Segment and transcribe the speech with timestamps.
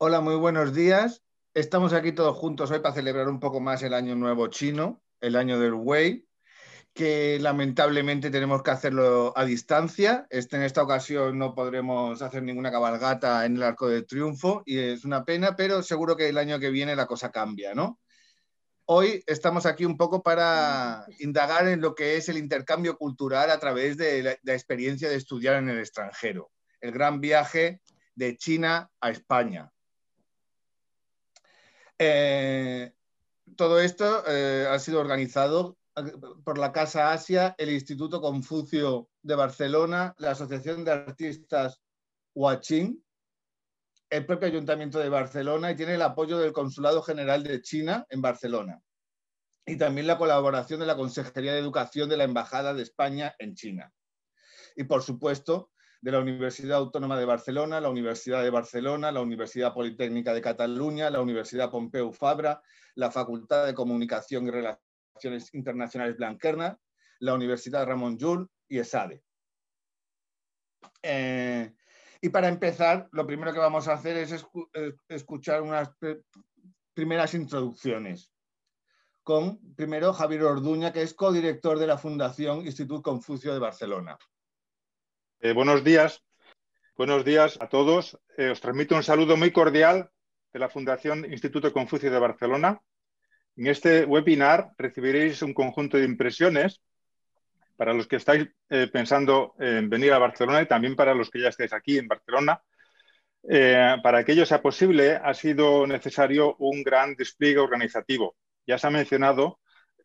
[0.00, 1.24] Hola, muy buenos días.
[1.54, 5.34] Estamos aquí todos juntos hoy para celebrar un poco más el Año Nuevo Chino, el
[5.34, 6.24] año del Wei,
[6.94, 10.28] que lamentablemente tenemos que hacerlo a distancia.
[10.30, 14.78] Este, en esta ocasión no podremos hacer ninguna cabalgata en el Arco de Triunfo y
[14.78, 17.98] es una pena, pero seguro que el año que viene la cosa cambia, ¿no?
[18.84, 23.58] Hoy estamos aquí un poco para indagar en lo que es el intercambio cultural a
[23.58, 27.80] través de la experiencia de estudiar en el extranjero, el gran viaje
[28.14, 29.72] de China a España.
[31.98, 32.92] Eh,
[33.56, 36.12] todo esto eh, ha sido organizado eh,
[36.44, 41.80] por la Casa Asia, el Instituto Confucio de Barcelona, la Asociación de Artistas
[42.34, 43.02] Huaching,
[44.10, 48.22] el propio Ayuntamiento de Barcelona y tiene el apoyo del Consulado General de China en
[48.22, 48.80] Barcelona
[49.68, 53.54] y también la colaboración de la Consejería de Educación de la Embajada de España en
[53.54, 53.92] China.
[54.76, 59.74] Y por supuesto, de la Universidad Autónoma de Barcelona, la Universidad de Barcelona, la Universidad
[59.74, 62.62] Politécnica de Cataluña, la Universidad Pompeu Fabra,
[62.94, 66.78] la Facultad de Comunicación y Relaciones Internacionales Blanquerna,
[67.20, 69.22] la Universidad Ramón Llull y ESADE.
[71.02, 71.72] Eh,
[72.20, 74.44] y para empezar, lo primero que vamos a hacer es
[75.08, 75.90] escuchar unas
[76.94, 78.32] primeras introducciones
[79.22, 84.16] con primero Javier Orduña, que es codirector de la Fundación Instituto Confucio de Barcelona.
[85.40, 86.24] Eh, buenos días,
[86.96, 88.18] buenos días a todos.
[88.36, 90.10] Eh, os transmito un saludo muy cordial
[90.52, 92.80] de la Fundación Instituto Confucio de Barcelona.
[93.54, 96.82] En este webinar recibiréis un conjunto de impresiones
[97.76, 101.40] para los que estáis eh, pensando en venir a Barcelona y también para los que
[101.40, 102.60] ya estáis aquí en Barcelona.
[104.02, 108.34] para que ello sea posible, ha sido necesario un gran despliegue organizativo.
[108.66, 109.60] Ya se ha mencionado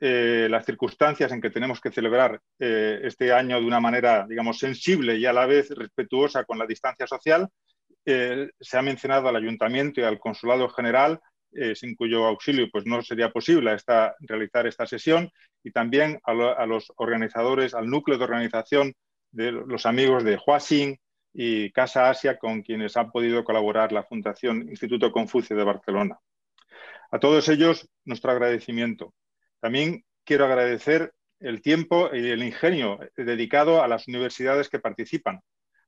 [0.06, 4.60] eh, las circunstancias en que tenemos que celebrar eh, este año de una manera, digamos,
[4.60, 7.48] sensible y a la vez respetuosa con la distancia social,
[8.06, 11.22] eh, se ha mencionado al ayuntamiento y al consulado general,
[11.76, 15.30] sin cuyo auxilio pues, no sería posible esta, realizar esta sesión,
[15.64, 18.94] y también a, a, los organizadores, al núcleo de organización
[19.32, 20.98] de los amigos de Huaxing
[21.32, 26.18] y Casa Asia, con quienes ha podido colaborar la Fundación Instituto Confucio de Barcelona.
[27.10, 29.14] A todos ellos, nuestro agradecimiento.
[29.64, 35.40] También quiero agradecer el tiempo y el ingenio dedicado a las universidades que participan.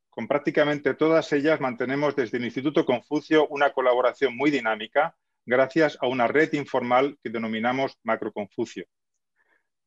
[0.10, 5.14] Con prácticamente todas ellas mantenemos desde el Instituto Confucio una colaboración muy dinámica
[5.46, 8.86] gracias a una red informal que denominamos Macro Confucio.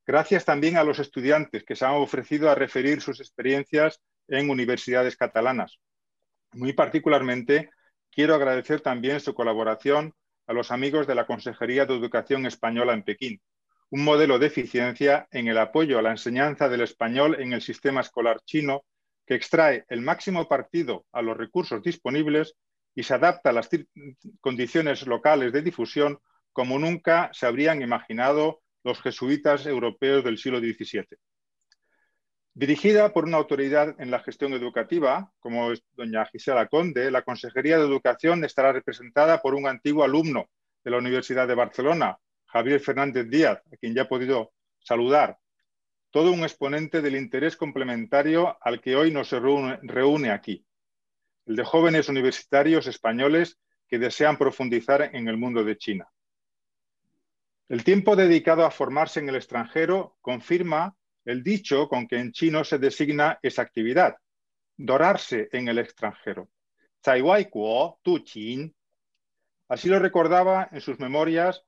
[0.06, 5.16] Gracias también a los estudiantes que se han ofrecido a referir sus experiencias en universidades
[5.16, 5.78] catalanas.
[6.52, 7.70] Muy particularmente,
[8.10, 10.12] quiero agradecer también su colaboración
[10.46, 13.40] a los amigos de la Consejería de Educación Española en Pekín,
[13.90, 18.02] un modelo de eficiencia en el apoyo a la enseñanza del español en el sistema
[18.02, 18.84] escolar chino
[19.26, 22.54] que extrae el máximo partido a los recursos disponibles
[22.94, 23.68] y se adapta a las
[24.40, 26.18] condiciones locales de difusión
[26.52, 31.06] como nunca se habrían imaginado los jesuitas europeos del siglo XVII.
[32.54, 37.78] Dirigida por una autoridad en la gestión educativa, como es doña Gisela Conde, la Consejería
[37.78, 40.46] de Educación estará representada por un antiguo alumno
[40.82, 45.38] de la Universidad de Barcelona, Javier Fernández Díaz, a quien ya he podido saludar,
[46.10, 50.64] todo un exponente del interés complementario al que hoy nos reúne, aquí,
[51.46, 56.08] el de jóvenes universitarios españoles que desean profundizar en el mundo de China.
[57.68, 62.64] El tiempo dedicado a formarse en el extranjero confirma el dicho con que en chino
[62.64, 64.16] se designa esa actividad,
[64.76, 66.48] dorarse en el extranjero.
[69.68, 71.62] Así lo recordaba en sus memorias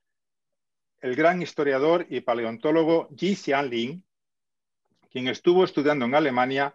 [1.01, 4.05] el gran historiador y paleontólogo Ji Xianling,
[5.11, 6.75] quien estuvo estudiando en Alemania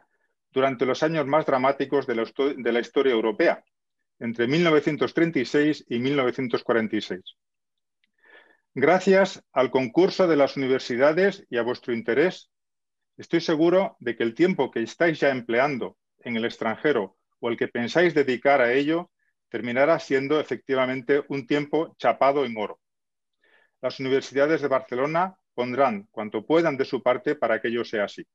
[0.51, 2.25] durante los años más dramáticos de la,
[2.57, 3.63] de la historia europea,
[4.19, 7.21] entre 1936 y 1946.
[8.73, 12.49] Gracias al concurso de las universidades y a vuestro interés,
[13.17, 17.57] estoy seguro de que el tiempo que estáis ya empleando en el extranjero o el
[17.57, 19.11] que pensáis dedicar a ello
[19.49, 22.79] terminará siendo efectivamente un tiempo chapado en oro
[23.85, 28.25] las universidades de Barcelona pondrán cuanto puedan de su parte para que ello sea así.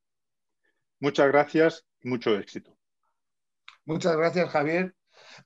[1.01, 2.79] Muchas gracias y mucho éxito.
[3.85, 4.95] Muchas gracias, Javier.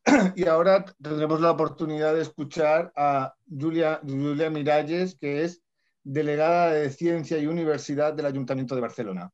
[0.37, 5.63] Y ahora tendremos la oportunidad de escuchar a Julia, Julia Miralles, que es
[6.03, 9.31] delegada de Ciencia y Universidad del Ayuntamiento de Barcelona.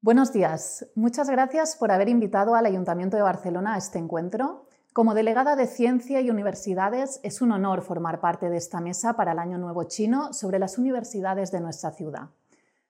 [0.00, 0.90] Buenos días.
[0.96, 5.68] Muchas gracias por haber invitado al Ayuntamiento de Barcelona a este encuentro como delegada de
[5.68, 9.84] Ciencia y Universidades, es un honor formar parte de esta mesa para el Año Nuevo
[9.84, 12.30] Chino sobre las universidades de nuestra ciudad.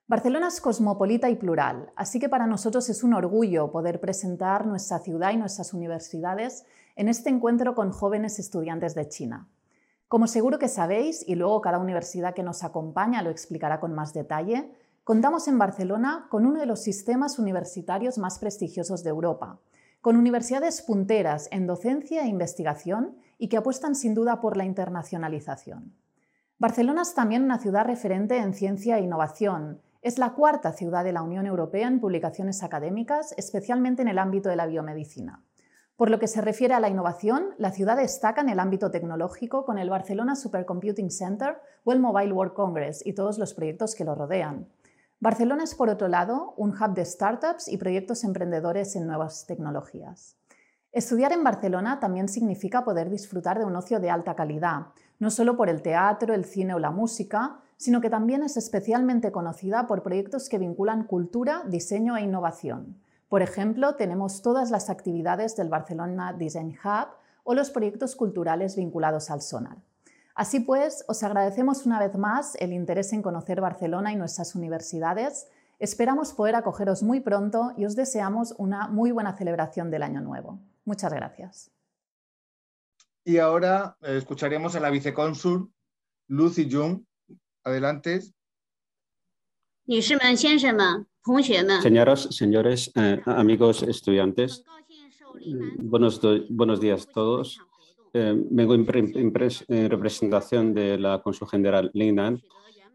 [0.06, 4.99] Barcelona es cosmopolita y plural, así que para nosotros es un orgullo poder presentar nuestra
[5.00, 6.64] ciudad y nuestras universidades
[6.97, 9.49] en este encuentro con jóvenes estudiantes de China.
[10.08, 14.14] Como seguro que sabéis, y luego cada universidad que nos acompaña lo explicará con más
[14.14, 14.73] detalle,
[15.05, 19.61] contamos en Barcelona con uno de los sistemas universitarios más prestigiosos de Europa,
[20.00, 25.94] con universidades punteras en docencia e investigación y que apuestan sin duda por la internacionalización.
[26.58, 29.81] Barcelona es también una ciudad referente en ciencia e innovación.
[30.02, 34.49] Es la cuarta ciudad de la Unión Europea en publicaciones académicas, especialmente en el ámbito
[34.49, 35.43] de la biomedicina.
[35.97, 39.67] Por lo que se refiere a la innovación, la ciudad destaca en el ámbito tecnológico
[39.67, 44.05] con el Barcelona Supercomputing Center o el Mobile World Congress y todos los proyectos que
[44.05, 44.67] lo rodean.
[45.22, 50.38] Barcelona es, por otro lado, un hub de startups y proyectos emprendedores en nuevas tecnologías.
[50.93, 54.87] Estudiar en Barcelona también significa poder disfrutar de un ocio de alta calidad,
[55.19, 59.31] no solo por el teatro, el cine o la música, sino que también es especialmente
[59.31, 62.96] conocida por proyectos que vinculan cultura, diseño e innovación.
[63.28, 67.08] Por ejemplo, tenemos todas las actividades del Barcelona Design Hub
[67.44, 69.76] o los proyectos culturales vinculados al sonar.
[70.40, 75.48] Así pues, os agradecemos una vez más el interés en conocer Barcelona y nuestras universidades.
[75.78, 80.58] Esperamos poder acogeros muy pronto y os deseamos una muy buena celebración del Año Nuevo.
[80.87, 81.70] Muchas gracias.
[83.22, 85.70] Y ahora eh, escucharemos a la vicecónsul
[86.28, 87.02] Lucy Jung.
[87.62, 88.22] Adelante.
[91.82, 94.64] Señoras, señores, eh, amigos estudiantes,
[95.81, 97.60] buenos, buenos días a todos.
[98.12, 98.86] Eh, vengo en,
[99.90, 102.40] representación de la Consul General Lingnan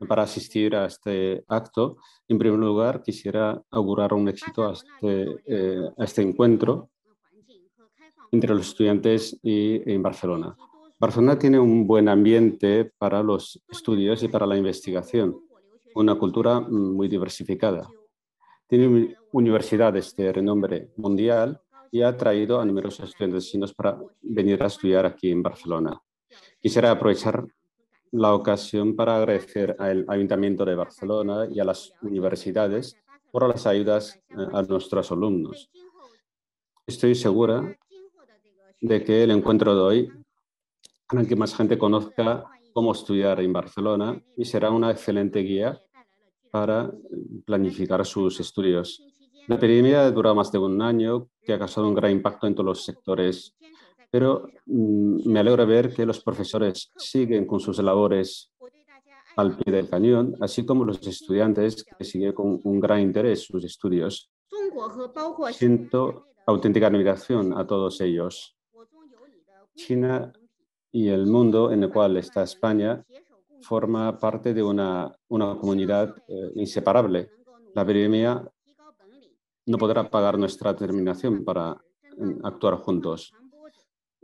[0.07, 1.97] para asistir a este acto.
[2.27, 6.89] En primer lugar, quisiera augurar un éxito a este, a este encuentro
[8.31, 10.56] entre los estudiantes y en Barcelona.
[11.00, 15.38] Barcelona tiene un buen ambiente para los estudios y para la investigación,
[15.94, 17.88] una cultura muy diversificada.
[18.67, 21.62] Tiene universidades de renombre mundial
[21.95, 25.97] y ha traído a numerosos estudiantes chinos para venir a estudiar aquí en Barcelona.
[26.62, 27.45] Quisiera aprovechar
[28.12, 32.97] la ocasión para agradecer al Ayuntamiento de Barcelona y a las universidades
[33.31, 35.71] por las ayudas eh, a nuestros alumnos.
[36.86, 37.77] Estoy segura
[38.81, 40.09] de que el encuentro de hoy
[41.07, 42.44] hará que más gente conozca
[42.74, 45.80] cómo estudiar en Barcelona y será una excelente guía
[46.51, 46.91] para
[47.45, 49.01] planificar sus estudios.
[49.47, 52.65] La epidemia dura más de un año, que ha causado un gran impacto en todos
[52.65, 53.56] los sectores,
[54.09, 58.51] pero mm, me alegra ver que los profesores siguen con sus labores
[59.36, 63.63] al pie del cañón, así como los estudiantes que siguen con un gran interés sus
[63.63, 64.31] estudios.
[65.51, 68.56] Siento auténtica admiración a todos ellos.
[69.75, 70.31] China
[70.91, 73.06] y el mundo en el cual está España
[73.62, 77.30] forma parte de una, una comunidad eh, inseparable.
[77.74, 78.50] La epidemia
[79.65, 81.77] no podrá pagar nuestra determinación para
[82.44, 83.33] actuar juntos.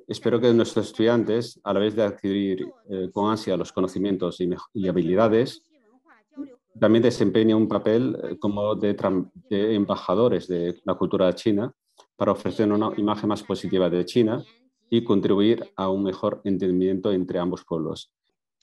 [0.08, 4.40] Espero que nuestros estudiantes, a la vez de adquirir eh, con ansia los conocimientos
[4.74, 5.64] y, habilidades,
[6.80, 8.94] también desempeñen un papel eh, como de,
[9.50, 11.74] de embajadores de la cultura china
[12.16, 14.44] para ofrecer una imagen más positiva de China
[14.90, 18.12] y contribuir a un mejor entendimiento entre ambos pueblos.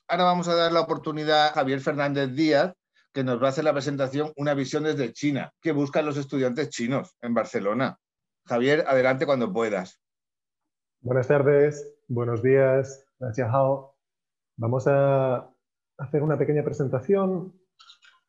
[0.06, 2.72] Ahora vamos a dar la oportunidad a Javier Fernández Díaz,
[3.12, 6.70] que nos va a hacer la presentación Una visión desde China, que buscan los estudiantes
[6.70, 7.98] chinos en Barcelona.
[8.46, 10.00] Javier, adelante cuando puedas.
[11.00, 13.96] Buenas tardes, buenos días, gracias Hao.
[14.56, 15.48] Vamos a
[15.98, 17.58] hacer una pequeña presentación,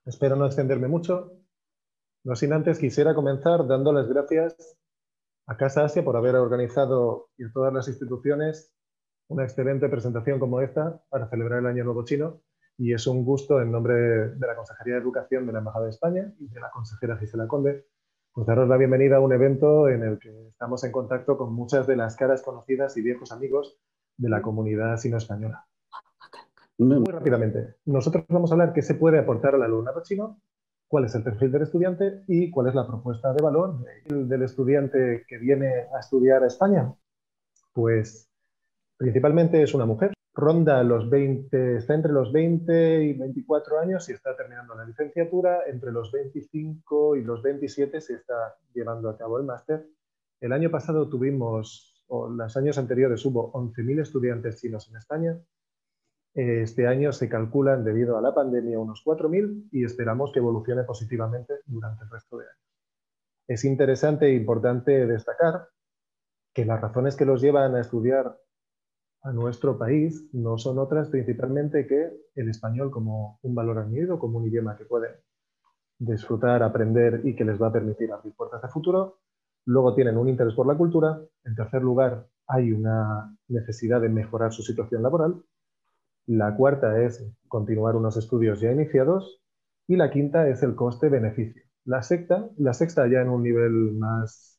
[0.05, 1.31] espero no extenderme mucho.
[2.23, 4.77] No sin antes quisiera comenzar dando las gracias
[5.47, 8.73] a Casa Asia por haber organizado y a todas las instituciones
[9.29, 12.41] una excelente presentación como esta para celebrar el Año Nuevo Chino
[12.79, 15.91] y es un gusto en nombre de la Consejería de Educación de la Embajada de
[15.91, 17.85] España y de la consejera Gisela Conde
[18.31, 21.87] pues daros la bienvenida a un evento en el que estamos en contacto con muchas
[21.87, 23.77] de las caras conocidas y viejos amigos
[24.15, 25.65] de la comunidad sino-española.
[26.77, 30.39] Muy rápidamente, nosotros vamos a hablar qué se puede aportar al alumnado chino
[30.87, 35.25] cuál es el perfil del estudiante y cuál es la propuesta de valor del estudiante
[35.27, 36.93] que viene a estudiar a España.
[37.73, 38.29] Pues
[38.97, 44.13] principalmente es una mujer, ronda los 20, está entre los 20 y 24 años y
[44.13, 49.37] está terminando la licenciatura, entre los 25 y los 27 se está llevando a cabo
[49.37, 49.87] el máster.
[50.39, 55.39] El año pasado tuvimos, o los años anteriores hubo 11.000 estudiantes chinos en España,
[56.33, 61.55] este año se calculan, debido a la pandemia, unos 4.000 y esperamos que evolucione positivamente
[61.65, 62.59] durante el resto de años.
[63.47, 65.67] Es interesante e importante destacar
[66.53, 68.39] que las razones que los llevan a estudiar
[69.21, 74.37] a nuestro país no son otras principalmente que el español como un valor añadido, como
[74.37, 75.11] un idioma que pueden
[75.97, 79.19] disfrutar, aprender y que les va a permitir abrir puertas de futuro.
[79.65, 81.19] Luego tienen un interés por la cultura.
[81.43, 85.43] En tercer lugar, hay una necesidad de mejorar su situación laboral.
[86.25, 89.41] La cuarta es continuar unos estudios ya iniciados.
[89.87, 91.63] Y la quinta es el coste-beneficio.
[91.85, 92.01] La
[92.57, 94.58] la sexta ya en un nivel más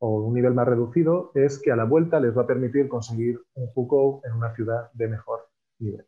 [0.00, 3.40] o un nivel más reducido es que a la vuelta les va a permitir conseguir
[3.54, 6.06] un FUCO en una ciudad de mejor nivel.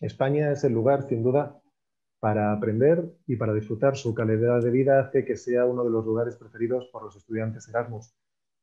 [0.00, 1.60] España es el lugar, sin duda,
[2.20, 3.96] para aprender y para disfrutar.
[3.96, 7.68] Su calidad de vida hace que sea uno de los lugares preferidos por los estudiantes
[7.68, 8.14] Erasmus.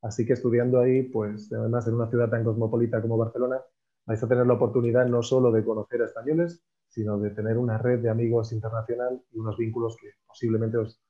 [0.02, 3.60] Así que estudiando ahí, pues además en una ciudad tan cosmopolita como Barcelona,
[4.06, 7.76] vais a tener la oportunidad no solo de conocer a españoles, sino de tener una
[7.76, 11.00] red de amigos internacional y unos vínculos que posiblemente os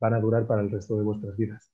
[0.00, 1.72] van a durar para el resto de vuestras vidas.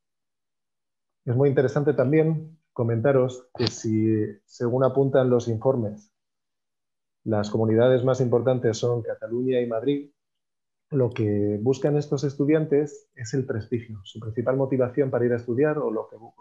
[1.25, 6.13] Es muy interesante también comentaros que si, según apuntan los informes,
[7.25, 10.11] las comunidades más importantes son Cataluña y Madrid.
[10.91, 13.99] Lo que buscan estos estudiantes es el prestigio.
[14.05, 15.91] Su principal motivación para ir a estudiar o,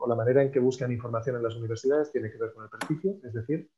[0.08, 3.18] la manera en que buscan información en las universidades tiene que ver con el prestigio,
[3.24, 3.72] es decir,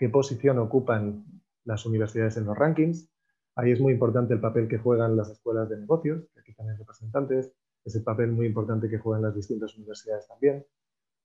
[0.00, 1.26] qué posición ocupan
[1.64, 3.06] las universidades en los rankings.
[3.54, 6.78] Ahí es muy importante el papel que juegan las escuelas de negocios, que aquí también
[6.78, 7.52] representantes,
[7.84, 10.64] es el papel muy importante que juegan las distintas universidades también,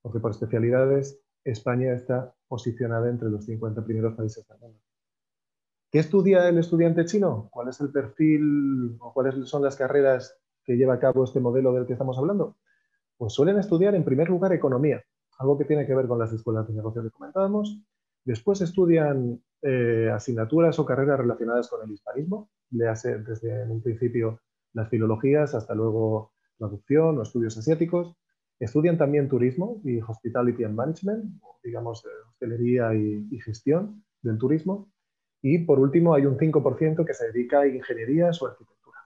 [0.01, 4.77] porque por especialidades España está posicionada entre los 50 primeros países del mundo.
[5.89, 7.47] ¿Qué estudia el estudiante chino?
[7.51, 11.71] ¿Cuál es el perfil o cuáles son las carreras que lleva a cabo este modelo
[11.71, 12.57] del que estamos hablando?
[13.15, 15.01] Pues suelen estudiar en primer lugar economía,
[15.39, 17.79] algo que tiene que ver con las escuelas de negocios que comentábamos.
[18.25, 24.41] Después estudian eh, asignaturas o carreras relacionadas con el hispanismo, le desde un principio
[24.73, 28.17] las filologías hasta luego traducción o estudios asiáticos.
[28.59, 34.91] Estudian también turismo y hospitality and management, digamos, eh, hostelería y gestión del turismo.
[35.41, 38.97] Y por último, hay un 5% que se dedica a ingenierías o arquitectura.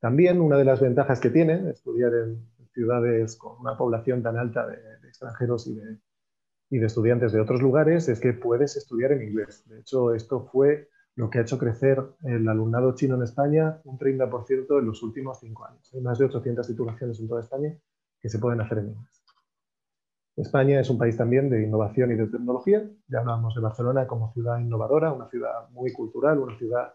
[0.00, 4.66] También una de las ventajas que tiene estudiar en ciudades con una población tan alta
[4.66, 5.98] de, extranjeros y de,
[6.74, 9.62] y de estudiantes de otros lugares es que puedes estudiar en inglés.
[9.68, 13.96] De hecho, esto fue lo que ha hecho crecer el alumnado chino en España un
[13.96, 15.88] 30% en los últimos cinco años.
[15.94, 17.78] Hay más de 800 titulaciones en toda España
[18.20, 19.24] que se pueden hacer en inglés.
[20.34, 22.90] España es un país también de innovación y de tecnología.
[23.06, 26.92] Ya hablamos de Barcelona como ciudad innovadora, una ciudad muy cultural, una ciudad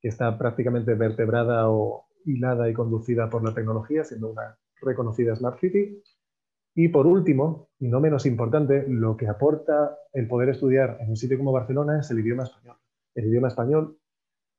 [0.00, 5.60] que está prácticamente vertebrada o hilada y conducida por la tecnología, siendo una reconocida Smart
[5.60, 6.02] City.
[6.74, 11.16] Y por último, y no menos importante, lo que aporta el poder estudiar en un
[11.16, 12.76] sitio como Barcelona es el idioma español.
[13.14, 13.98] El idioma español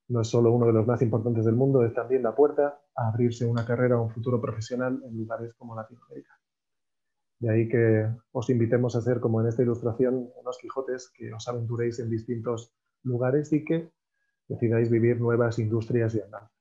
[0.07, 3.10] no es solo uno de los más importantes del mundo, es también la puerta a
[3.10, 6.31] abrirse una carrera o un futuro profesional en lugares como Latinoamérica.
[7.39, 11.45] De ahí que os invitemos a hacer, como en esta ilustración, unos Quijotes que os
[11.50, 13.91] aventuréis en distintos lugares y que
[14.48, 16.54] decidáis vivir nuevas industrias y andanzas.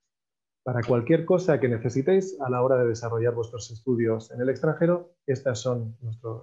[0.64, 5.14] Para cualquier cosa que necesitéis a la hora de desarrollar vuestros estudios en el extranjero,
[5.26, 5.98] estas son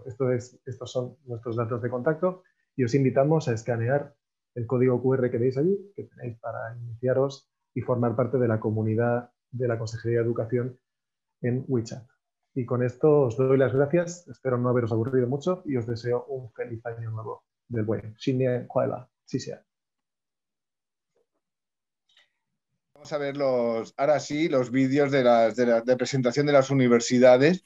[0.06, 2.44] esto es, estos son nuestros datos de contacto
[2.76, 4.14] y os invitamos a escanear
[4.54, 8.60] el código QR que veis allí, que tenéis para iniciaros y formar parte de la
[8.60, 10.80] comunidad de la Consejería de Educación
[11.42, 12.08] en WeChat.
[12.54, 16.26] Y con esto os doy las gracias, espero no haberos aburrido mucho y os deseo
[16.26, 18.14] un feliz año nuevo del buen.
[23.02, 27.66] Vamos a ver los, ahora sí los vídeos de, las, de, presentación de las universidades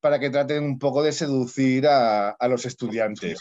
[0.00, 3.40] para que traten un poco de seducir a los estudiantes.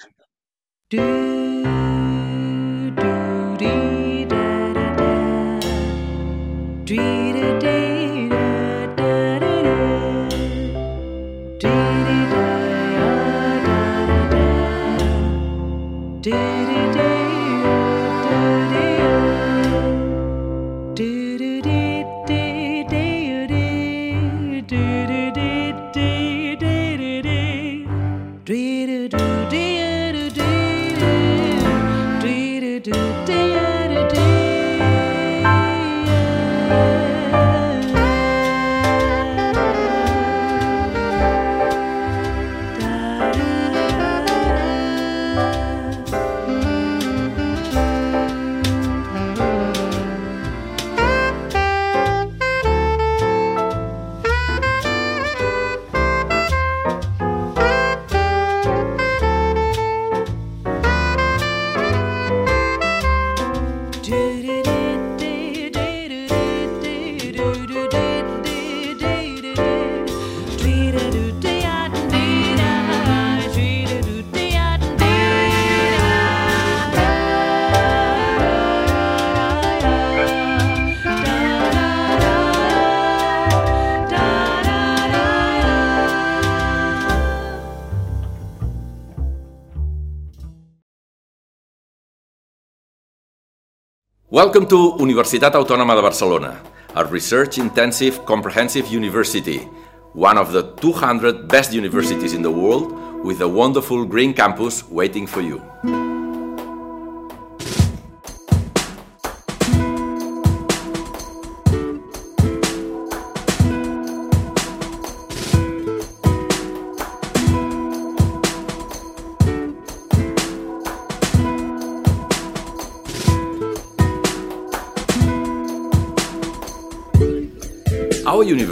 [94.47, 96.61] Welcome to Universitat Autònoma de Barcelona,
[96.95, 99.67] a research-intensive comprehensive university,
[100.13, 102.93] one of the 200 best universities in the world
[103.25, 105.61] with a wonderful green campus waiting for you.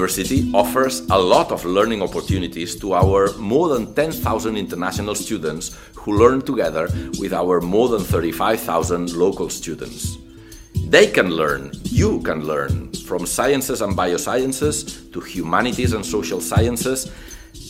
[0.05, 6.15] University offers a lot of learning opportunities to our more than 10,000 international students who
[6.19, 6.87] learn together
[7.19, 10.17] with our more than 35,000 local students.
[10.89, 17.11] They can learn, you can learn, from sciences and biosciences to humanities and social sciences,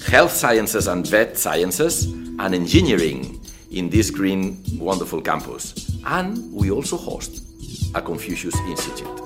[0.05, 2.05] health sciences and vet sciences,
[2.39, 3.39] and engineering
[3.71, 5.89] in this green, wonderful campus.
[6.05, 7.45] And we also host
[7.95, 9.24] a Confucius Institute.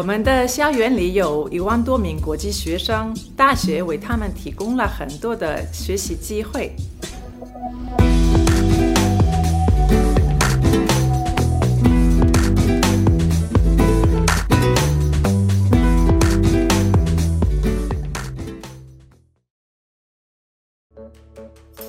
[0.00, 6.74] 我们的校园里有一万多名国际学生，大学为他们提供了很多的学习机会。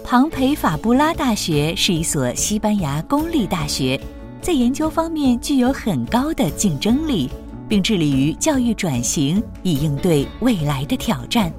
[0.03, 3.97] 庞培法布拉大学是一所西班牙公立大学，
[4.41, 7.29] 在研究方面具有很高的竞争力。
[7.71, 11.49] 并致力于教育转型，以应对未来的挑战。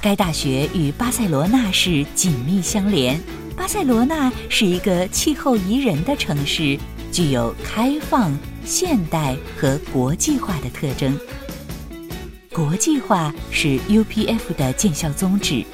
[0.00, 3.16] 该大学与巴塞罗那市紧密相连。
[3.56, 6.76] 巴塞罗那是一个气候宜人的城市，
[7.12, 11.16] 具有开放、现代和国际化的特征。
[12.52, 15.64] 国际化是 UPF 的建校宗旨。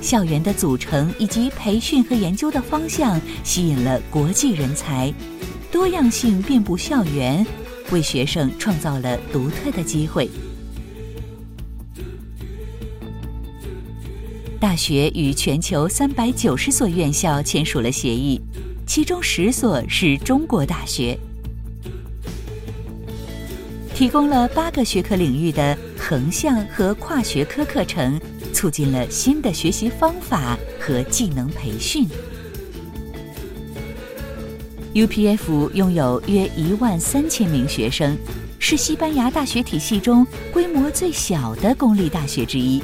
[0.00, 5.12] 校园的组成以及培训和研究的方向吸引了国际人才，
[5.70, 7.46] 多样性遍布校园。
[7.90, 10.28] 为学生创造了独特的机会。
[14.60, 18.40] 大学与全球三百九十所院校签署了协议，
[18.86, 21.16] 其中十所是中国大学，
[23.94, 28.20] 提供了八个学科领域的横向和跨学科课程，
[28.52, 32.08] 促进了新的学习方法和技能培训。
[34.98, 38.18] UPF 拥有约一万三千名学生，
[38.58, 42.82] 是西班牙大学体系中规模最小的公立大学之一。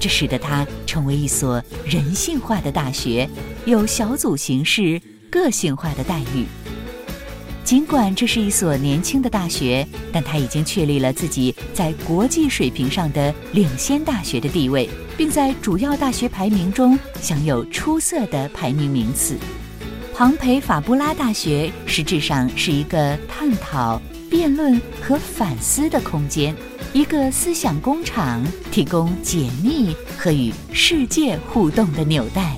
[0.00, 3.28] 这使得它成为一所人性化的大学，
[3.66, 6.46] 有小组形式、个性化的待遇。
[7.62, 19.36] 尽管这是一所年轻的大学，但它已经确立了自己在国际水平上的领先大学的地位，并在主要大学排名中享有出色的排名名次。
[20.16, 24.00] 庞培法布拉大学实质上是一个探讨、
[24.30, 26.54] 辩论和反思的空间，
[26.92, 32.56] 一个思想工厂，提供解密和与世界互动的纽带。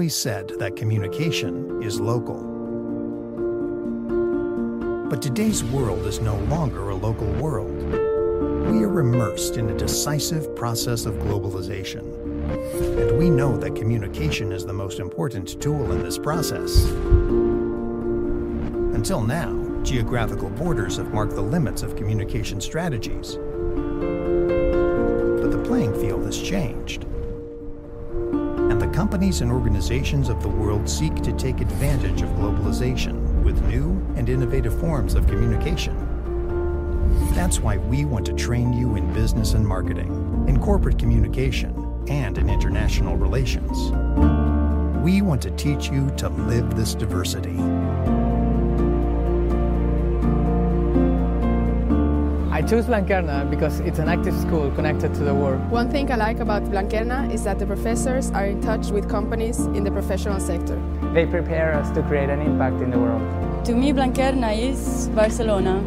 [0.00, 2.40] Always said that communication is local.
[5.10, 7.76] But today's world is no longer a local world.
[8.72, 12.00] We are immersed in a decisive process of globalization.
[12.98, 16.82] And we know that communication is the most important tool in this process.
[18.96, 23.34] Until now, geographical borders have marked the limits of communication strategies.
[25.42, 27.04] But the playing field has changed.
[28.92, 34.28] Companies and organizations of the world seek to take advantage of globalization with new and
[34.28, 35.94] innovative forms of communication.
[37.32, 42.36] That's why we want to train you in business and marketing, in corporate communication, and
[42.36, 43.92] in international relations.
[45.04, 47.56] We want to teach you to live this diversity.
[52.60, 55.70] I chose Blanquerna because it's an active school connected to the world.
[55.70, 59.60] One thing I like about Blanquerna is that the professors are in touch with companies
[59.72, 60.78] in the professional sector.
[61.14, 63.64] They prepare us to create an impact in the world.
[63.64, 65.80] To me, Blanquerna is Barcelona.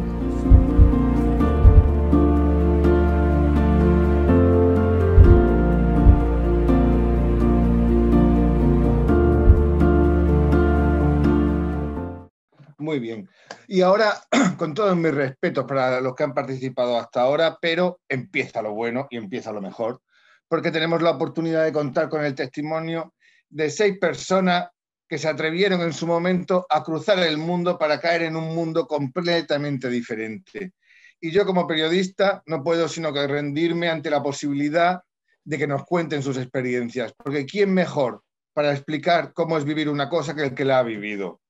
[12.80, 13.28] Muy bien.
[13.74, 14.22] Y ahora,
[14.56, 19.08] con todos mis respetos para los que han participado hasta ahora, pero empieza lo bueno
[19.10, 20.00] y empieza lo mejor,
[20.46, 23.14] porque tenemos la oportunidad de contar con el testimonio
[23.48, 24.68] de seis personas
[25.08, 28.86] que se atrevieron en su momento a cruzar el mundo para caer en un mundo
[28.86, 30.74] completamente diferente.
[31.20, 35.00] Y yo como periodista no puedo sino rendirme ante la posibilidad
[35.42, 40.08] de que nos cuenten sus experiencias, porque ¿quién mejor para explicar cómo es vivir una
[40.08, 41.40] cosa que el que la ha vivido?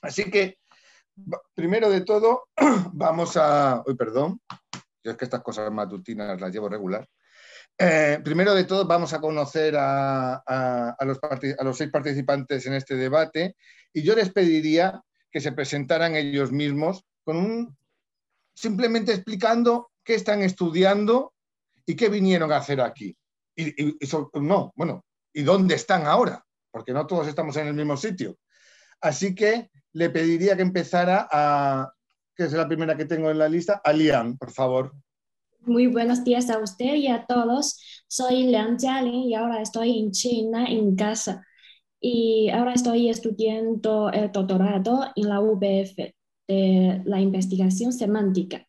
[0.00, 0.59] Así que,
[1.54, 2.48] primero de todo,
[2.92, 3.82] vamos a...
[3.86, 4.40] Uy, perdón,
[5.02, 7.08] yo es que estas cosas matutinas las llevo regular.
[7.78, 10.42] Eh, primero de todo, vamos a conocer a,
[11.00, 13.56] los seis participantes en este debate
[13.92, 17.78] y yo les pediría que se presentaran ellos mismos con un,
[18.54, 21.32] simplemente explicando qué están estudiando
[21.86, 23.16] y qué vinieron a hacer aquí.
[23.56, 23.74] Y
[24.34, 26.44] no, bueno, ¿y dónde están ahora?
[26.70, 28.36] Porque no todos estamos en el mismo sitio.
[29.00, 31.92] Así que le pediría que empezara a,
[32.34, 34.92] que es la primera que tengo en la lista, a Lian, por favor.
[35.60, 37.78] Muy buenos días a usted y a todos.
[38.08, 41.46] Soy Liang Jialin y ahora estoy en China, en casa.
[42.00, 46.14] Y ahora estoy estudiando el doctorado en la UBF
[46.48, 48.66] de la investigación semántica.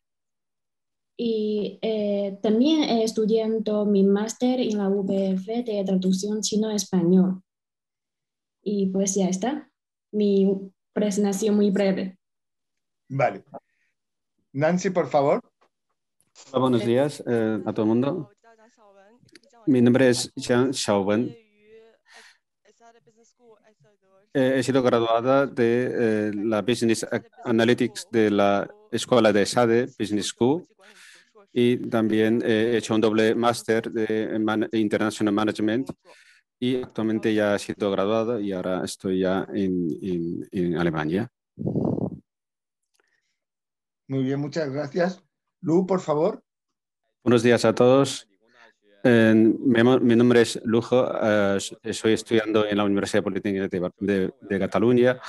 [1.18, 7.42] Y eh, también estudiando mi máster en la UBF de traducción chino-español.
[8.64, 9.72] Y pues ya está.
[10.12, 12.18] Mi presentación muy breve.
[13.10, 13.44] Vale.
[14.54, 15.42] Nancy, por favor.
[16.52, 18.32] Hola, buenos días eh, a todo el mundo.
[19.68, 21.36] Mi nombre es Jiang Xiaowen.
[24.34, 27.06] Eh, he sido graduada de eh, la Business
[27.44, 30.66] Analytics de la Escuela de SADE Business School
[31.52, 34.40] y también he hecho un doble máster de
[34.72, 35.92] International Management
[36.62, 41.28] y actualmente ya he sido graduado y ahora estoy ya en, en, Alemania.
[44.08, 45.24] Muy bien, muchas gracias.
[45.62, 46.44] Lu, por favor.
[47.24, 48.30] Buenos días a todos.
[49.04, 53.68] mi, nombre es Lujo, eh, estoy estudiando en la Universidad Politécnica
[54.00, 55.20] de, de, Cataluña.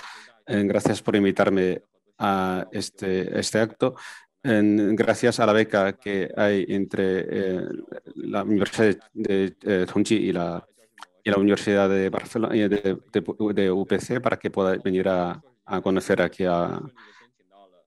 [0.47, 1.81] gracias por invitarme
[2.19, 3.95] a este, este acto.
[4.43, 7.69] gracias a la beca que hay entre eh,
[8.17, 10.63] la Universidad de, de y la
[11.25, 12.99] y la Universidad de Barcelona, de,
[13.55, 16.65] de, UPC, para que pueda venir a, a conocer aquí, a,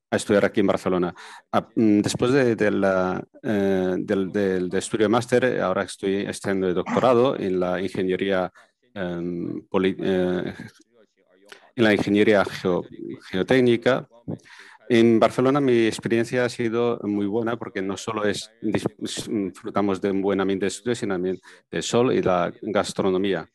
[0.09, 1.13] a, estudiar aquí en Barcelona.
[1.51, 7.37] Ah, mm, después de, la, eh, del, del, estudio máster, ahora estoy estudiando el doctorado
[7.37, 8.51] en la ingeniería,
[8.93, 10.53] em, eh,
[11.75, 12.45] en la ingeniería
[13.29, 14.07] geotécnica
[14.87, 20.21] en Barcelona mi experiencia ha sido muy buena porque no solo es, disfrutamos de un
[20.21, 21.39] buen ambiente de estudio, sino también
[21.71, 23.49] del sol y la gastronomía.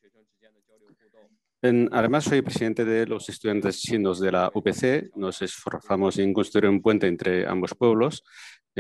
[1.63, 5.11] además, soy presidente de los estudiantes chinos de la UPC.
[5.17, 8.25] Nos esforzamos en construir un puente entre ambos pueblos.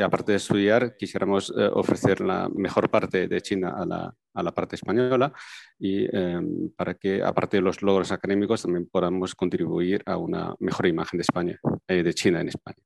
[0.00, 4.42] Y aparte de estudiar, quisiéramos eh, ofrecer la mejor parte de China a la, a
[4.42, 5.30] la parte española
[5.78, 10.86] y em, para que, aparte de los logros académicos, también podamos contribuir a una mejor
[10.86, 12.82] imagen de España, eh, de China en España.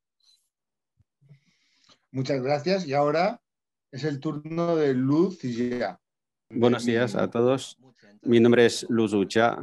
[2.10, 2.84] Muchas gracias.
[2.84, 3.40] Y ahora
[3.92, 6.00] es el turno de Luz Ya.
[6.50, 7.78] Buenos días a todos.
[8.22, 9.56] Mi nombre es Luz Ya.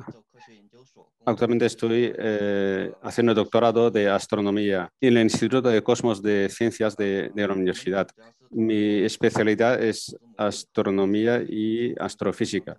[1.23, 7.31] Actualmente estoy eh, haciendo doctorado de astronomía en el Instituto de Cosmos de Ciencias de,
[7.35, 8.07] la Universidad.
[8.49, 12.75] Mi especialidad es astronomía y astrofísica.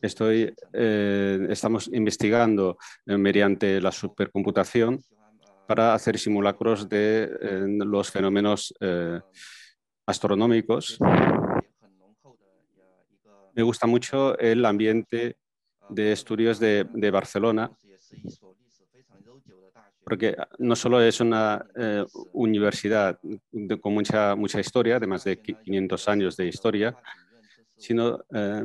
[0.00, 4.98] Estoy, eh, estamos investigando eh, mediante la supercomputación
[5.68, 7.28] para hacer simulacros de
[7.78, 8.72] los fenómenos
[10.06, 10.96] astronómicos.
[13.52, 15.36] Me gusta mucho el ambiente
[15.88, 17.70] de estudios de, de Barcelona,
[20.06, 23.18] porque no solo es una eh, universidad
[23.80, 26.96] con mucha, mucha historia, de más de 500 años de historia,
[27.76, 28.64] sino eh,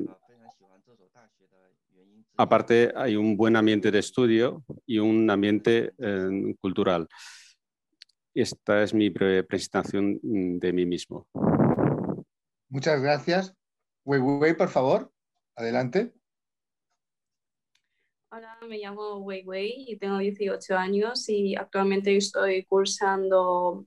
[2.38, 7.08] aparte hay un buen ambiente de estudio y un ambiente eh, cultural.
[8.36, 11.28] Esta es mi breve presentación de mí mismo.
[12.70, 13.56] Muchas gracias.
[14.06, 15.12] Wei Wei, por favor,
[15.56, 16.14] adelante.
[18.34, 23.86] Hola, me llamo Wei Wei y tengo 18 años y actualmente estoy cursando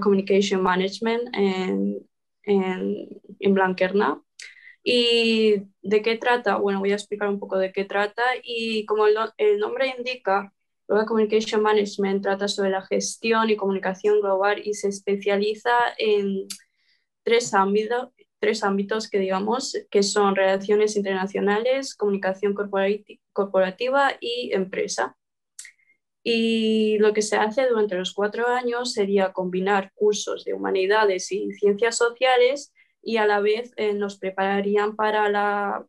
[0.00, 2.08] Communication Management en,
[2.44, 3.08] en,
[3.40, 4.22] en Blanquerna.
[4.84, 6.58] ¿Y de qué trata?
[6.58, 10.52] Bueno, voy a explicar un poco de qué trata y como el, el nombre indica,
[10.86, 16.46] Global Communication Management trata sobre la gestión y comunicación global y se especializa en
[17.24, 18.10] tres ámbitos,
[18.42, 22.54] tres ámbitos que digamos que son relaciones internacionales, comunicación
[23.32, 25.16] corporativa y empresa.
[26.24, 31.52] Y lo que se hace durante los cuatro años sería combinar cursos de humanidades y
[31.52, 35.86] ciencias sociales y a la vez eh, nos prepararían para la,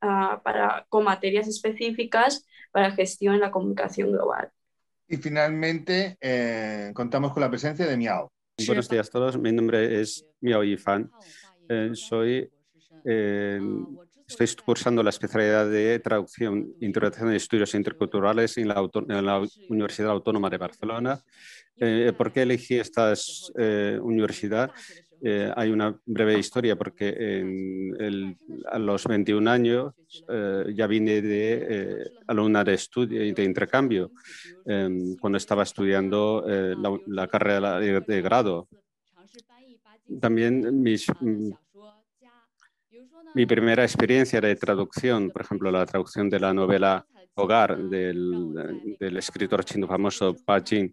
[0.00, 4.52] ah, para, con materias específicas para gestión en la comunicación global.
[5.08, 8.28] Y finalmente eh, contamos con la presencia de Miao.
[8.64, 11.10] Buenos días a todos, mi nombre es Miao Yifan.
[11.68, 12.48] Eh, soy,
[13.04, 13.60] eh,
[14.28, 20.58] estoy cursando la especialidad de traducción, interpretación de estudios interculturales en la, Universidad Autónoma de
[20.58, 21.20] Barcelona.
[21.78, 23.12] Eh, ¿Por qué elegí esta
[24.00, 24.70] universidad?
[25.56, 28.38] hay una breve historia porque en
[28.70, 29.94] a los 21 años
[30.74, 34.12] ya vine de alumna de estudio y de intercambio
[35.18, 38.68] cuando estaba estudiando la, la, carrera de grado
[40.20, 41.50] también mis, mm,
[43.34, 47.06] mi primera experiencia de traducción, por ejemplo, la traducción de la novela
[47.38, 48.56] Hogar del,
[48.98, 50.90] escritor chino famoso Pa Jing,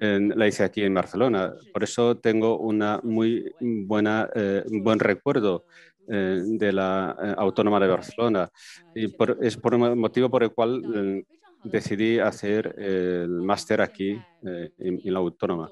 [0.00, 1.54] la hice aquí en Barcelona.
[1.72, 5.66] Por eso tengo una muy buena, eh, buen recuerdo
[6.08, 8.50] eh, de la eh, Autónoma de Barcelona.
[8.96, 11.24] Y es por un motivo por el cual
[11.62, 15.70] decidí hacer el máster aquí en, la Autónoma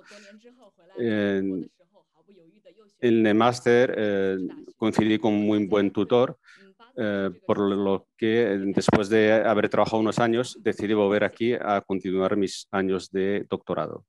[3.05, 4.39] en el máster eh,
[4.79, 6.39] coincidí con un muy buen tutor,
[6.97, 12.37] eh, por lo que después de haber trabajado unos años decidí volver aquí a continuar
[12.37, 14.07] mis años de doctorado.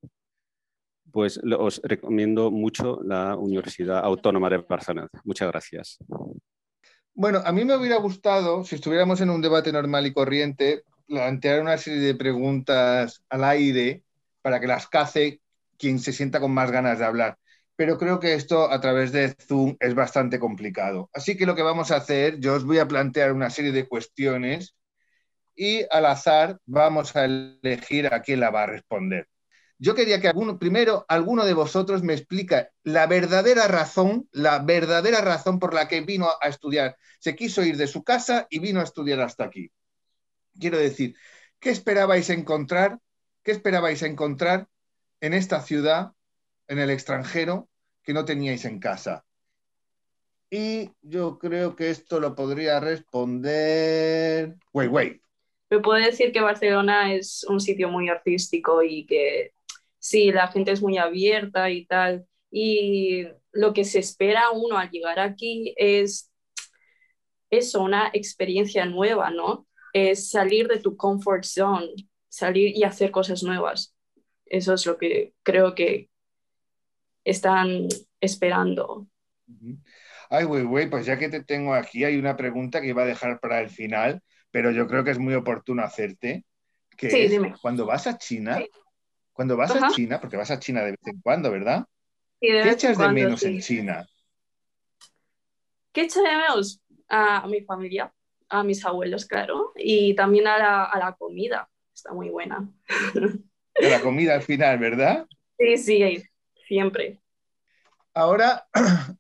[1.12, 5.10] Pues os recomiendo mucho la Universidad Autónoma de Barcelona.
[5.24, 5.98] Muchas gracias.
[7.14, 11.62] Bueno, a mí me hubiera gustado, si estuviéramos en un debate normal y corriente, plantear
[11.62, 14.04] una serie de preguntas al aire
[14.42, 15.42] para que las cace
[15.78, 17.38] quien se sienta con más ganas de hablar
[17.76, 21.10] pero creo que esto a través de Zoom es bastante complicado.
[21.14, 23.88] Así que lo que vamos a hacer, yo os voy a plantear una serie de
[23.88, 24.76] cuestiones
[25.56, 29.28] y al azar vamos a elegir a quién la va a responder.
[29.78, 35.20] Yo quería que alguno, primero alguno de vosotros me explica la verdadera razón, la verdadera
[35.20, 36.96] razón por la que vino a estudiar.
[37.20, 39.70] Se quiso ir de su casa y vino a estudiar hasta aquí.
[40.58, 41.16] Quiero decir,
[41.60, 43.00] ¿qué esperabais encontrar?
[43.44, 44.70] ¿Qué esperabais encontrar
[45.20, 46.14] en esta ciudad
[46.68, 47.70] en el extranjero
[48.04, 49.26] que no teníais en casa?
[50.50, 54.56] Y yo creo que esto lo podría responder.
[54.74, 55.22] Wait, wait.
[55.70, 59.54] Me puedo decir que Barcelona es un sitio muy artístico y que
[59.98, 62.26] sí, la gente es muy abierta y tal.
[62.52, 66.32] Y lo que se espera uno al llegar aquí es
[67.50, 69.68] eso, una experiencia nueva, ¿no?
[69.94, 71.94] Es salir de tu comfort zone,
[72.30, 73.96] salir y hacer cosas nuevas.
[74.46, 76.10] Eso es lo que creo que
[77.26, 77.88] están
[78.22, 79.08] esperando.
[80.30, 83.08] Ay, güey, güey, pues ya que te tengo aquí, hay una pregunta que iba a
[83.08, 86.46] dejar para el final, pero yo creo que es muy oportuno hacerte.
[86.96, 87.54] Que sí, dime.
[87.62, 88.64] Cuando vas a China,
[89.34, 91.86] cuando vas a China, porque vas a China de vez en cuando, ¿verdad?
[92.40, 94.08] ¿Qué echas de menos en China?
[95.92, 96.82] ¿Qué echas de menos?
[97.10, 98.14] A, mi familia,
[98.50, 101.70] a mis abuelos, claro, y también a la, a la comida.
[101.94, 102.70] Está muy buena.
[103.78, 105.28] A la comida al final, ¿verdad?
[105.58, 106.24] Sí, sí,
[106.68, 107.22] siempre.
[108.14, 108.68] Ahora,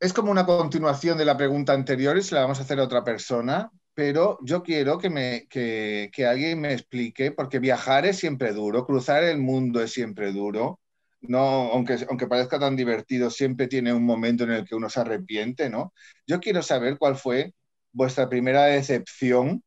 [0.00, 2.84] es como una continuación de la pregunta anterior y se la vamos a hacer a
[2.84, 8.52] otra persona, pero yo quiero que, me, que, alguien me explique, porque viajar es siempre
[8.52, 10.80] duro, cruzar el mundo es siempre duro,
[11.20, 15.00] no, aunque, aunque parezca tan divertido, siempre tiene un momento en el que uno se
[15.00, 15.92] arrepiente, ¿no?
[16.26, 17.54] Yo quiero saber cuál fue
[17.92, 19.62] vuestra primera decepción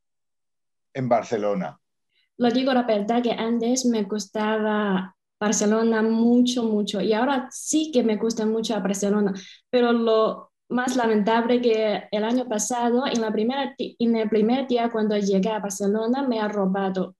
[0.93, 1.79] en Barcelona?
[2.37, 7.01] Lo digo la verdad que antes me gustaba Barcelona mucho, mucho.
[7.01, 9.33] Y ahora sí que me gusta mucho Barcelona.
[9.71, 14.91] Pero lo más lamentable que el año pasado, en, la primera, en el primer día
[14.91, 17.15] cuando llegué a Barcelona, me ha robado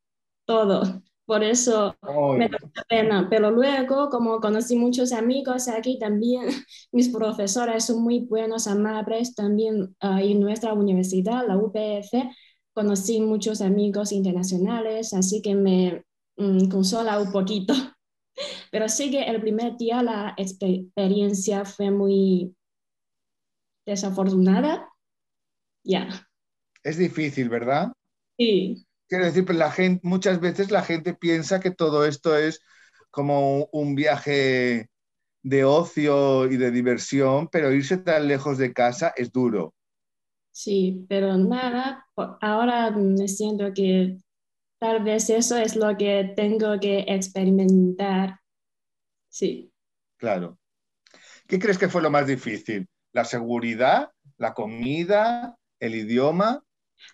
[0.46, 1.02] todo.
[1.26, 1.96] Por eso
[2.38, 2.58] me da
[2.88, 3.28] pena.
[3.28, 6.46] Pero luego, como conocí muchos amigos aquí también,
[6.92, 12.14] mis profesores son muy buenos, amables también uh, en nuestra universidad, la UPF
[12.74, 16.06] conocí muchos amigos internacionales, así que me
[16.38, 17.74] mm, consola un poquito.
[18.72, 22.56] Pero sí que el primer día la experiencia fue muy
[23.86, 24.90] desafortunada.
[25.84, 26.28] Ya.
[26.84, 27.92] Es difícil, ¿verdad?
[28.38, 28.86] Sí.
[29.08, 32.62] Quiero decir, pues la gente, muchas veces la gente piensa que todo esto es
[33.12, 34.90] como un viaje
[35.44, 39.76] de ocio y de diversión, pero irse tan lejos de casa es duro.
[40.52, 42.06] Sí, pero nada,
[42.42, 44.18] ahora me siento que
[44.82, 48.40] tal vez eso es lo que tengo que experimentar.
[49.30, 49.72] Sí.
[50.18, 50.58] Claro.
[51.48, 52.88] ¿Qué crees que fue lo más difícil?
[53.14, 56.64] ¿La seguridad, la comida, el idioma?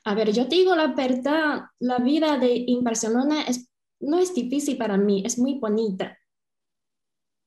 [0.05, 4.33] A ver, yo te digo la verdad, la vida de, en Barcelona es, no es
[4.33, 6.17] difícil para mí, es muy bonita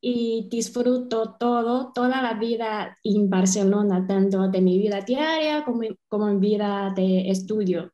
[0.03, 6.29] y disfruto todo, toda la vida en Barcelona, tanto de mi vida diaria como, como
[6.29, 7.93] en vida de estudio.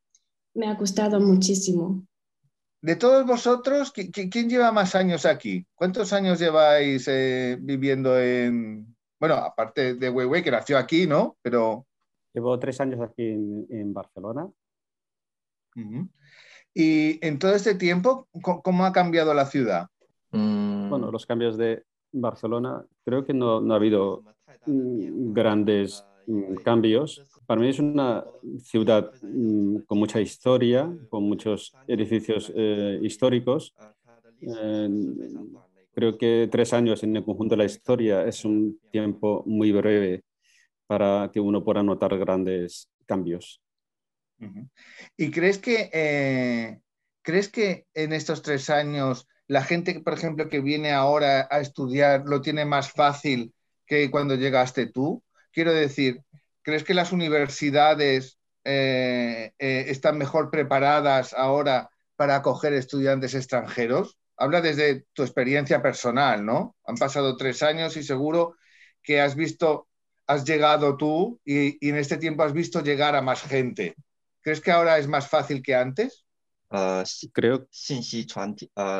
[0.55, 2.06] Me ha gustado muchísimo.
[2.87, 5.66] De todos vosotros, ¿quién lleva más años aquí?
[5.75, 11.37] ¿Cuántos años lleváis eh, viviendo en, bueno, aparte de Weiwei, que nació aquí, ¿no?
[11.42, 11.85] Pero...
[12.33, 14.49] Llevo tres años aquí en, Barcelona.
[16.72, 19.88] Y en todo este tiempo, ¿cómo ha cambiado la ciudad?
[20.31, 24.22] Bueno, los cambios de, Barcelona creo que no, ha habido
[24.66, 27.20] mm, grandes mm, cambios.
[27.47, 28.25] Para mí es una
[28.63, 33.75] ciudad mm, con mucha historia, con muchos edificios eh, históricos.
[34.41, 34.89] Eh,
[35.95, 40.25] creo que tres años en el conjunto de la historia es un tiempo muy breve
[40.87, 43.62] para que uno pueda notar grandes cambios.
[45.16, 46.81] ¿Y crees que, eh,
[47.23, 52.25] crees que en estos tres años la gente, por ejemplo, que viene ahora a estudiar
[52.27, 53.55] lo tiene más fácil
[53.87, 55.23] que cuando llegaste tú.
[55.53, 56.20] Quiero decir,
[56.67, 64.19] ¿crees que las universidades eh, eh, están mejor preparadas ahora para acoger estudiantes extranjeros?
[64.37, 66.75] Habla desde tu experiencia personal, ¿no?
[66.85, 68.57] Han pasado tres años y seguro
[69.01, 69.87] que has visto,
[70.27, 73.95] has llegado tú y, y en este tiempo has visto llegar a más gente.
[74.41, 76.25] ¿Crees que ahora es más fácil que antes?
[77.33, 77.69] Creo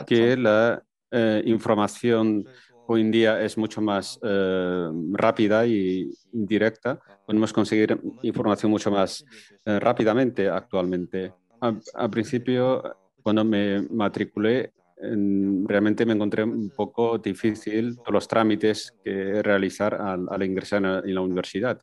[0.07, 2.47] que la eh, información
[2.87, 7.01] hoy en día es mucho más eh, rápida y directa.
[7.27, 9.25] Podemos conseguir información mucho más
[9.65, 11.33] eh, rápidamente actualmente.
[11.61, 12.83] Al principio,
[13.23, 20.43] cuando me matriculé, realmente me encontré un poco difícil los trámites que realizar al, al
[20.43, 21.81] ingresar en la universidad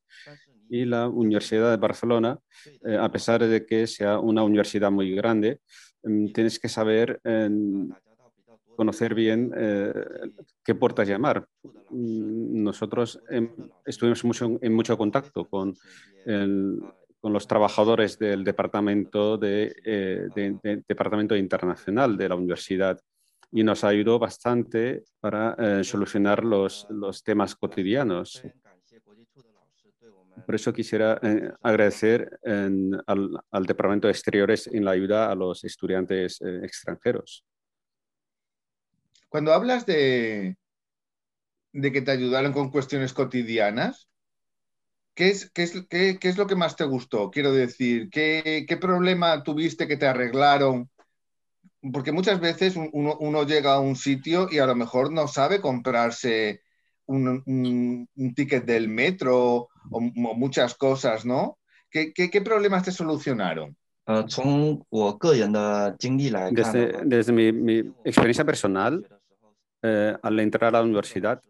[0.73, 2.39] y la Universidad de Barcelona,
[2.83, 5.59] eh, a pesar de que sea una universidad muy grande,
[6.03, 7.21] mm, tienes que saber
[8.75, 9.93] conocer bien eh,
[10.63, 11.47] qué puertas llamar.
[11.89, 13.49] Mm, nosotros em,
[13.85, 15.75] estuvimos mucho, en mucho contacto con,
[17.19, 22.99] con los trabajadores del departamento, de, eh, departamento internacional de la universidad
[23.51, 28.43] y nos ayudó bastante para solucionar los, los temas cotidianos
[30.45, 36.41] por eso quisiera eh, agradecer al, Departamento de Exteriores en la ayuda a los estudiantes
[36.41, 37.45] eh, extranjeros.
[39.33, 40.57] Cuando hablas de,
[41.71, 44.07] de que te ayudaron con cuestiones cotidianas,
[45.15, 47.31] ¿qué es, qué es, qué, es lo que más te gustó?
[47.31, 50.87] Quiero decir, ¿qué, ¿qué, problema tuviste que te arreglaron?
[51.91, 55.59] Porque muchas veces uno, uno llega a un sitio y a lo mejor no sabe
[55.59, 56.61] comprarse
[57.07, 61.57] un, ticket del metro o, muchas cosas, ¿no?
[61.89, 63.75] ¿Qué, problemas te solucionaron?
[67.03, 69.07] Desde, mi, experiencia personal,
[69.85, 71.41] eh, al entrar a la universidad,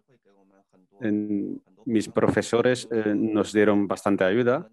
[1.86, 4.68] mis profesores eh, nos dieron bastante ayuda.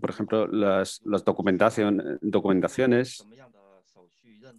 [0.00, 3.26] Por ejemplo, las, las documentaciones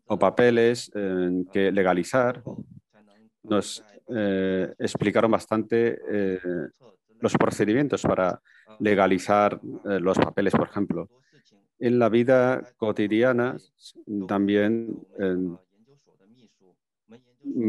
[0.07, 2.41] o papeles eh, que legalizar
[3.43, 3.83] nos
[4.79, 5.97] explicaron bastante
[7.21, 8.41] los procedimientos para
[8.79, 11.07] legalizar los papeles, por ejemplo.
[11.79, 13.55] En la vida cotidiana
[14.27, 14.99] también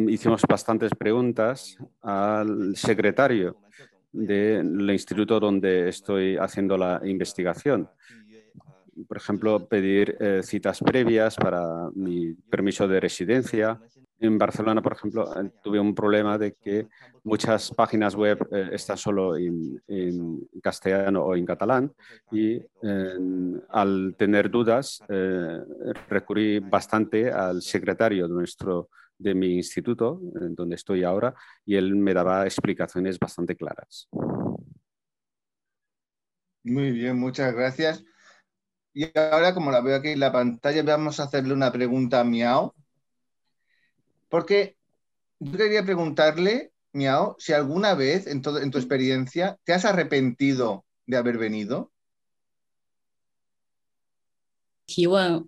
[0.09, 3.57] hicimos bastantes preguntas al secretario
[4.13, 7.89] del instituto donde estoy haciendo la investigación.
[9.09, 13.81] Por ejemplo, pedir eh, citas previas para mi permiso de residencia.
[14.21, 16.89] En Barcelona, por ejemplo, eh, tuve un problema de que
[17.25, 19.81] muchas páginas web eh, están solo en,
[20.63, 21.93] castellano o en catalán
[22.31, 22.61] y
[23.71, 25.03] al tener dudas
[26.09, 28.91] recurrí bastante al secretario de nuestro
[29.23, 34.09] de mi instituto, en donde estoy ahora, y él me daba explicaciones bastante claras.
[36.65, 38.05] Muy bien, muchas gracias.
[38.95, 42.25] Y ahora, como la veo aquí en la pantalla, vamos a hacerle una pregunta a
[42.25, 42.75] Miao.
[44.29, 44.77] Porque
[45.39, 51.17] yo quería preguntarle, Miao, si alguna vez en, en tu experiencia te has arrepentido de
[51.17, 51.91] haber venido.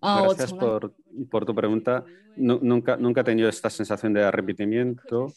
[0.01, 0.95] Gracias por,
[1.31, 2.05] por tu pregunta
[2.37, 5.33] nunca, nunca he tenido esta sensación de arrepentimiento.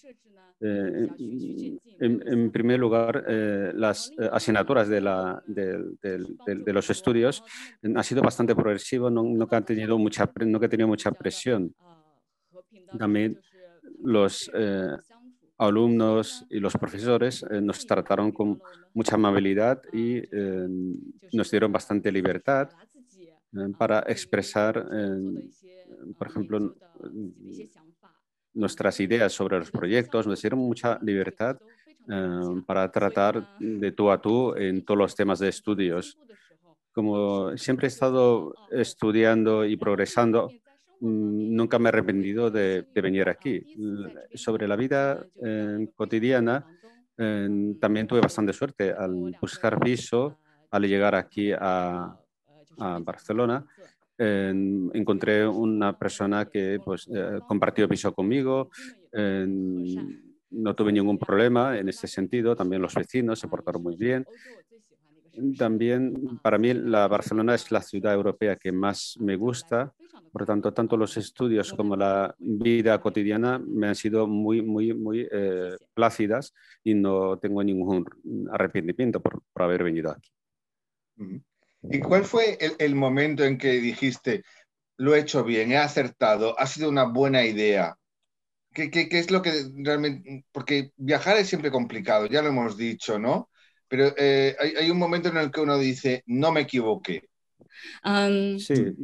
[0.60, 1.08] Eh,
[2.00, 5.02] en, primer lugar, eh, las eh, asignaturas de,
[6.66, 7.44] los estudios
[7.84, 11.74] han sido bastante progresivos, no, nunca, han tenido mucha, nunca he tenido mucha presión.
[12.98, 13.40] También
[14.04, 14.50] los
[15.58, 18.62] alumnos y los profesores nos trataron con
[18.94, 20.22] mucha amabilidad y
[21.34, 22.70] nos dieron bastante libertad
[23.78, 24.86] para expresar
[26.18, 26.76] por ejemplo,
[28.54, 31.58] nuestras ideas sobre los proyectos, nos dieron mucha libertad
[32.10, 36.18] eh, para tratar de tú a tú en todos los temas de estudios.
[36.92, 40.50] Como siempre he estado estudiando y progresando,
[41.00, 43.64] mm, nunca me he arrepentido de, venir aquí.
[44.34, 46.66] Sobre la vida eh, cotidiana,
[47.18, 50.40] eh, también tuve bastante suerte al buscar piso,
[50.72, 52.18] al llegar aquí a,
[52.80, 53.66] a Barcelona
[54.18, 58.70] encontré una persona que pues, eh, compartió piso conmigo.
[60.50, 62.56] no tuve ningún problema en este sentido.
[62.56, 64.26] También los vecinos se portaron muy bien.
[65.58, 69.94] También para mí la Barcelona es la ciudad europea que más me gusta.
[70.32, 74.94] Por lo tanto, tanto los estudios como la vida cotidiana me han sido muy, muy,
[74.94, 76.54] muy eh, plácidas
[76.84, 78.06] y no tengo ningún
[78.52, 80.32] arrepentimiento por, por haber venido aquí.
[81.84, 84.44] ¿Y cuál fue el, momento en que dijiste,
[84.98, 87.96] lo he hecho bien, he acertado, ha sido una buena idea?
[88.74, 90.46] ¿Qué, qué, es lo que realmente...
[90.52, 93.50] Porque viajar es siempre complicado, ya lo hemos dicho, ¿no?
[93.88, 97.30] Pero eh, hay, un momento en el que uno dice, no me equivoqué.
[98.60, 98.96] sí,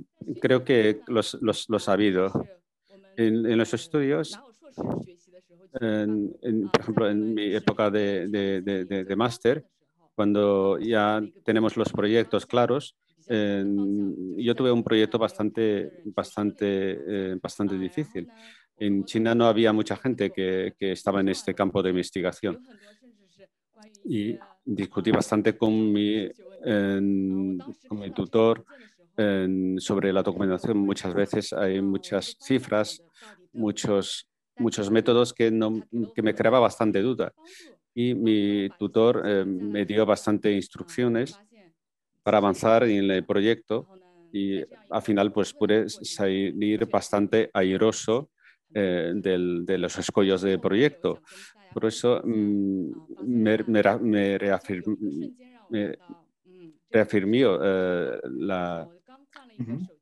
[0.41, 2.31] creo que los, los, ha habido.
[3.15, 4.37] En, los estudios,
[4.75, 5.05] por
[6.81, 9.65] ejemplo, en mi época de, de, de máster,
[10.15, 12.95] cuando ya tenemos los proyectos claros.
[13.27, 16.65] yo tuve un proyecto bastante, bastante,
[17.07, 18.27] eh, bastante difícil.
[18.77, 22.59] En China no había mucha gente que, que, estaba en este campo de investigación.
[24.05, 26.29] Y discutí bastante con mi,
[27.87, 28.65] con mi tutor
[29.77, 30.77] sobre la documentación.
[30.79, 33.01] Muchas veces hay muchas cifras,
[33.53, 35.83] muchos, muchos métodos que, no,
[36.13, 37.33] que me creaba bastante duda
[37.95, 41.39] y mi tutor eh, me dio bastante instrucciones
[42.23, 43.87] para avanzar en el proyecto
[44.31, 48.29] y al final pues pude salir bastante airoso
[48.73, 51.19] eh, de los escollos del proyecto.
[51.71, 52.91] Por eso mm,
[53.25, 53.57] me,
[54.01, 54.95] me, reafirmó
[55.71, 55.97] eh,
[58.39, 58.89] la,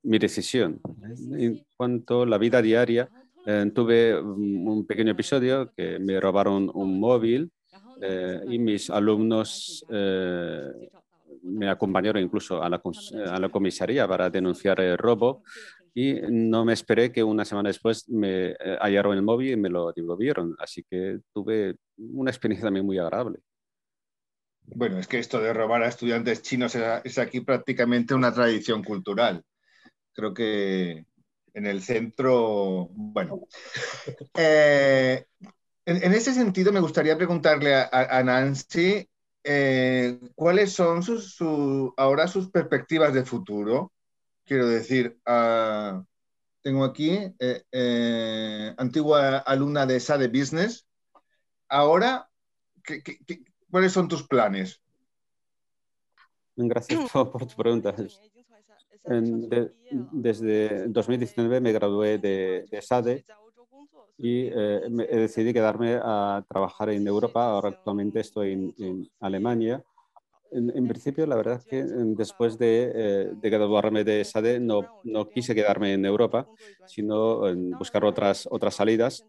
[0.04, 0.80] mi decisión.
[1.38, 3.10] En cuanto a la vida diaria,
[3.74, 7.52] tuve un pequeño episodio que me robaron un móvil
[8.02, 10.90] eh, y mis alumnos eh,
[11.44, 12.82] me acompañaron incluso a la,
[13.30, 15.44] a la, comisaría para denunciar el robo
[15.94, 19.70] y no me esperé que una semana después me eh, hallaron el móvil y me
[19.70, 20.56] lo devolvieron.
[20.60, 23.40] Así que tuve una experiencia también muy agradable.
[24.64, 29.44] Bueno, es que esto de robar a estudiantes chinos es aquí prácticamente una tradición cultural.
[30.14, 31.06] Creo que
[31.54, 33.48] en el centro, bueno.
[35.98, 39.10] En, ese sentido, me gustaría preguntarle a, Nancy
[39.44, 41.38] eh, cuáles son sus,
[41.98, 43.92] ahora sus perspectivas de futuro.
[44.46, 46.02] Quiero decir, ah,
[46.62, 50.88] tengo aquí eh, eh, antigua alumna de SADE Business.
[51.68, 52.30] Ahora,
[53.70, 54.82] cuáles son tus planes?
[56.56, 57.94] Gracias por, tu pregunta.
[59.04, 63.26] desde 2019 me gradué de, de SADE
[64.22, 67.50] y eh, decidí quedarme a trabajar en Europa.
[67.50, 69.84] Ahora actualmente estoy en, Alemania.
[70.52, 75.28] En, principio, la verdad es que después de, eh, de graduarme de SADE no, no,
[75.30, 76.48] quise quedarme en Europa,
[76.86, 79.26] sino en buscar otras, otras salidas.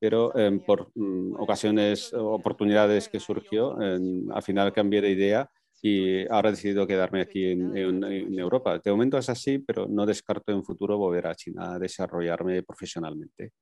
[0.00, 6.48] pero em, por mm, ocasiones, oportunidades que surgió, al final cambié de idea y ahora
[6.48, 8.80] he decidido quedarme aquí en, Europa.
[8.82, 13.52] De momento es así, pero no descarto en futuro volver a China a desarrollarme profesionalmente.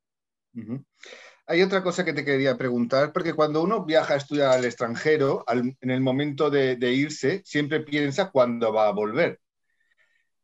[1.46, 5.44] Hay otra cosa que te quería preguntar, porque cuando uno viaja a estudiar al extranjero,
[5.48, 9.40] en el momento de, irse, siempre piensa cuándo va a volver.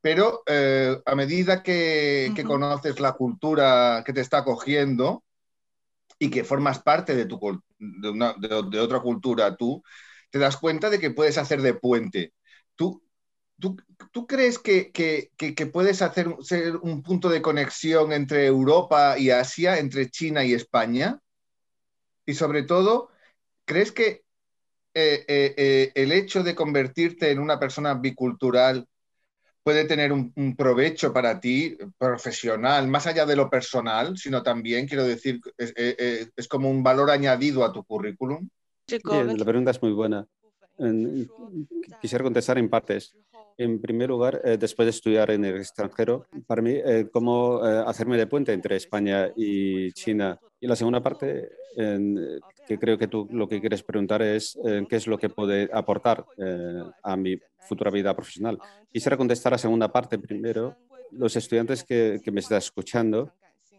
[0.00, 5.24] Pero eh, a medida que, conoces la cultura que te está acogiendo
[6.18, 7.38] y que formas parte de, tu,
[7.78, 9.82] de, otra cultura tú,
[10.30, 12.32] te das cuenta de que puedes hacer de puente.
[12.74, 13.02] ¿Tú,
[13.58, 19.78] tú, crees que, que, puedes hacer ser un punto de conexión entre Europa y Asia,
[19.78, 21.20] entre China y España?
[22.24, 23.10] Y sobre todo,
[23.64, 24.24] ¿crees que
[24.94, 28.86] eh, eh, eh, el hecho de convertirte en una persona bicultural
[29.62, 35.04] puede tener un, provecho para ti profesional, más allá de lo personal, sino también, quiero
[35.04, 38.48] decir, es, como un valor añadido a tu currículum?
[38.86, 40.26] la pregunta es muy buena.
[42.00, 43.16] Quisiera contestar en partes.
[43.58, 47.84] En primer lugar, eh, después de estudiar en el extranjero, para mí, eh, cómo eh,
[47.86, 50.38] hacerme de puente entre España y China.
[50.60, 51.48] Y la segunda parte,
[52.66, 56.24] que creo que tú lo que quieres preguntar es qué es lo que puede aportar
[57.02, 58.58] a mi futura vida profesional.
[58.90, 60.74] Quisiera contestar la segunda parte primero.
[61.12, 63.30] Los estudiantes que, que me están escuchando,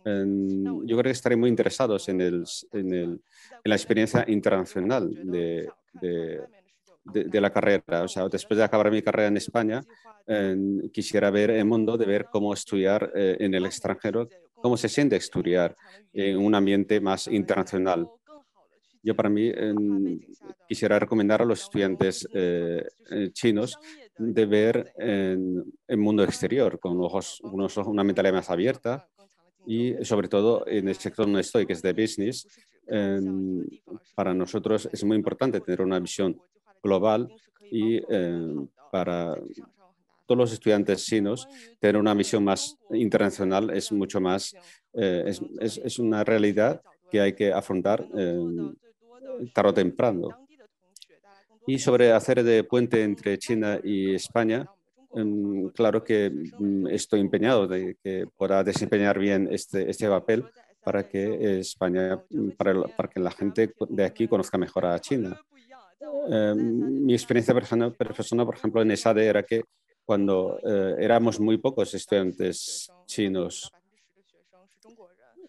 [0.05, 3.19] yo creo que estaré muy interesados en, el, en, el, en
[3.63, 5.67] la experiencia internacional de,
[5.99, 6.41] de
[7.13, 8.03] de, la carrera.
[8.03, 9.83] O sea, después de acabar mi carrera en España,
[10.91, 15.15] quisiera ver el mundo de ver cómo estudiar eh, en el extranjero, cómo se siente
[15.15, 15.75] estudiar
[16.13, 18.09] en un ambiente más internacional.
[19.01, 19.53] Yo para mí
[20.67, 23.79] quisiera recomendar a los estudiantes eh, eh, chinos
[24.17, 29.07] de ver el mundo exterior con ojos, unos, una mentalidad más abierta
[29.65, 32.47] y sobre todo en el sector donde estoy, que es de business,
[34.15, 36.41] para nosotros es muy importante tener una visión
[36.87, 37.29] global
[37.69, 38.55] y eh,
[38.91, 39.35] para
[40.25, 41.47] todos los estudiantes chinos
[41.79, 44.53] tener una misión más internacional es mucho más,
[44.93, 45.23] eh,
[45.59, 48.37] es, es, una realidad que hay que afrontar eh,
[49.53, 50.47] tarde o temprano.
[51.65, 54.65] Y sobre hacer de puente entre China y España,
[55.13, 60.45] em, claro que mm, estoy empeñado de que pueda desempeñar bien este, este papel
[60.83, 62.23] para que España,
[62.57, 65.37] para, para que la gente de aquí conozca mejor a China.
[65.99, 69.63] Eh, mi experiencia personal, por ejemplo, en ESADE era que
[70.05, 73.71] cuando eh, éramos muy pocos estudiantes chinos,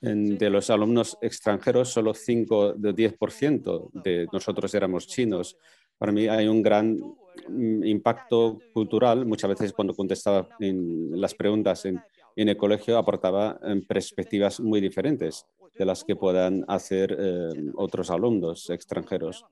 [0.00, 5.56] de los alumnos extranjeros, solo 5 de 10% de nosotros éramos chinos.
[5.96, 6.96] Para mí hay un gran
[7.48, 9.26] mm, impacto cultural.
[9.26, 12.00] Muchas veces cuando contestaba las preguntas en,
[12.36, 15.44] el colegio aportaba en perspectivas muy diferentes
[15.76, 19.44] de las que puedan hacer eh, otros alumnos extranjeros.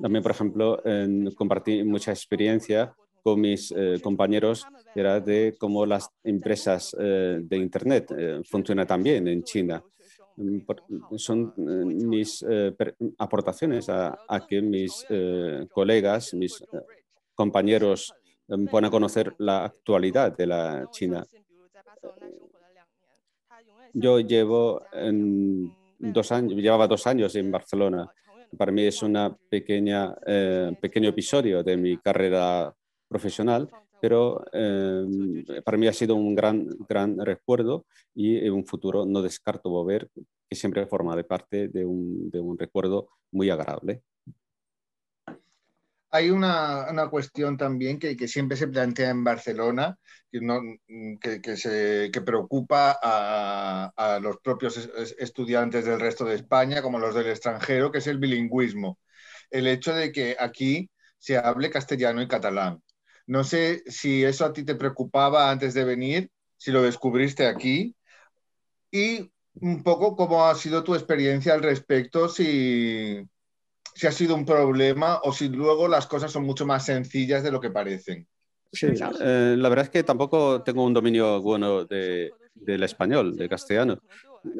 [0.00, 0.82] También, por ejemplo,
[1.36, 8.12] compartí mucha experiencia con mis eh, compañeros era de cómo las empresas eh, de Internet
[8.16, 9.82] eh, funcionan también en China.
[10.36, 10.58] Mm,
[11.16, 12.44] son mis
[13.18, 15.04] aportaciones a, que mis
[15.70, 16.64] colegas, mis
[17.34, 18.14] compañeros
[18.70, 21.24] puedan conocer la actualidad de la China.
[23.92, 24.82] Yo llevo
[25.98, 28.10] dos años, llevaba dos años en Barcelona
[28.56, 29.16] para mí es un
[29.48, 32.74] pequeño episodio de mi carrera
[33.08, 33.68] profesional,
[34.00, 37.84] pero em, para mí ha sido un gran, gran recuerdo
[38.14, 40.08] y en un futuro no descarto volver,
[40.48, 44.02] que siempre forma parte de un, de un recuerdo muy agradable
[46.10, 49.96] hay una, cuestión también que, siempre se plantea en Barcelona,
[50.30, 54.76] que, se, preocupa a, los propios
[55.18, 58.98] estudiantes del resto de España, como los del extranjero, que es el bilingüismo.
[59.50, 62.82] El hecho de que aquí se hable castellano y catalán.
[63.26, 67.94] No sé si eso a ti te preocupaba antes de venir, si lo descubriste aquí,
[68.90, 73.28] y un poco cómo ha sido tu experiencia al respecto, si
[73.94, 77.50] si ha sido un problema o si luego las cosas son mucho más sencillas de
[77.50, 78.26] lo que parecen.
[78.72, 83.48] Sí, eh, la verdad es que tampoco tengo un dominio bueno de, del español, de
[83.48, 84.00] castellano.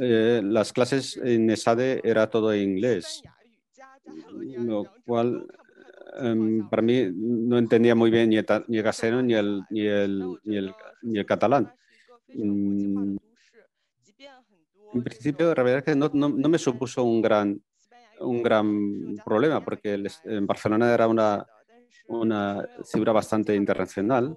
[0.00, 3.22] Eh, las clases en ESADE era todo en inglés,
[4.58, 5.46] lo cual
[6.18, 10.36] em, para mí no entendía muy bien ni el, ni castellano ni el, ni el,
[11.02, 11.72] ni el, catalán.
[12.34, 13.16] Mm,
[14.92, 17.62] en principio, la verdad es que no, no, no me supuso un gran
[18.20, 21.46] un gran problema porque en Barcelona era una,
[22.08, 24.36] una ciudad bastante internacional.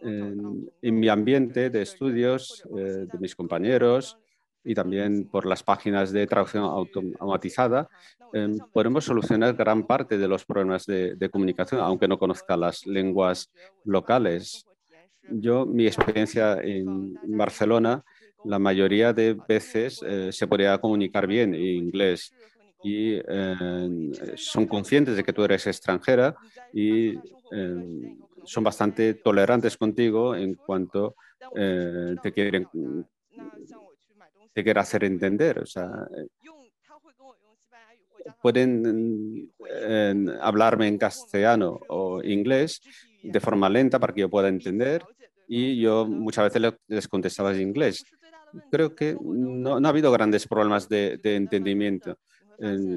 [0.00, 0.70] En,
[1.00, 4.18] mi ambiente de estudios, eh, de mis compañeros,
[4.62, 7.88] y también por las páginas de traducción automatizada,
[8.32, 13.50] em, podemos solucionar gran parte de los problemas de, comunicación, aunque no conozca las lenguas
[13.84, 14.66] locales.
[15.30, 18.02] Yo, mi experiencia en Barcelona,
[18.44, 22.32] la mayoría de veces eh, se podría comunicar bien en inglés
[22.84, 26.36] y em, son conscientes de que tú eres extranjera
[26.72, 27.18] y
[27.50, 31.16] em, son bastante tolerantes contigo en cuanto
[31.56, 32.68] eh, te quieren
[34.52, 35.58] te quiere hacer entender.
[35.58, 35.90] O sea,
[38.40, 39.50] pueden
[40.40, 42.80] hablarme en castellano o inglés
[43.22, 45.02] de forma lenta para que yo pueda entender
[45.48, 48.04] y yo muchas veces les contestaba en inglés.
[48.70, 52.18] Creo que no, ha habido grandes problemas de, entendimiento.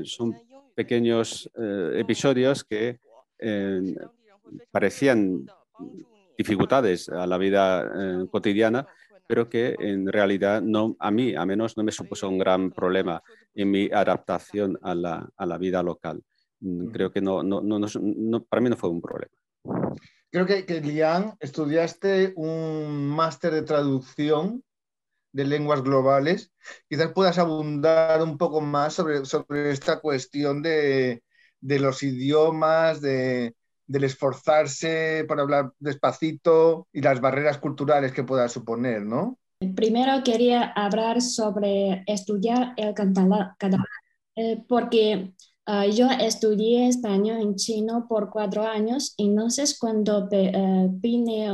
[0.03, 0.35] Son
[0.75, 2.99] pequeños eh, episodios que
[4.71, 5.45] parecían
[6.37, 8.87] dificultades a la vida eh, cotidiana,
[9.27, 13.21] pero que en realidad no, a mí, a menos, no me supuso un gran problema
[13.53, 16.23] en mi adaptación a la, a la vida local.
[16.59, 19.33] Mm, creo que no, no, no, para mí no fue un problema.
[20.29, 24.63] Creo que, que Lian, estudiaste un máster de traducción
[25.38, 26.51] de lenguas globales.
[26.89, 31.21] Quizás puedas abundar un poco más sobre, sobre esta cuestión de,
[31.61, 33.53] de los idiomas, de,
[33.85, 39.38] del esforzarse por hablar despacito y las barreras culturales que pueda suponer, ¿no?
[39.75, 43.53] Primero quería hablar sobre estudiar el catalán,
[44.35, 45.33] eh, porque
[45.67, 51.47] ah, yo estudié español en chino por cuatro años, entonces cuando uh, vine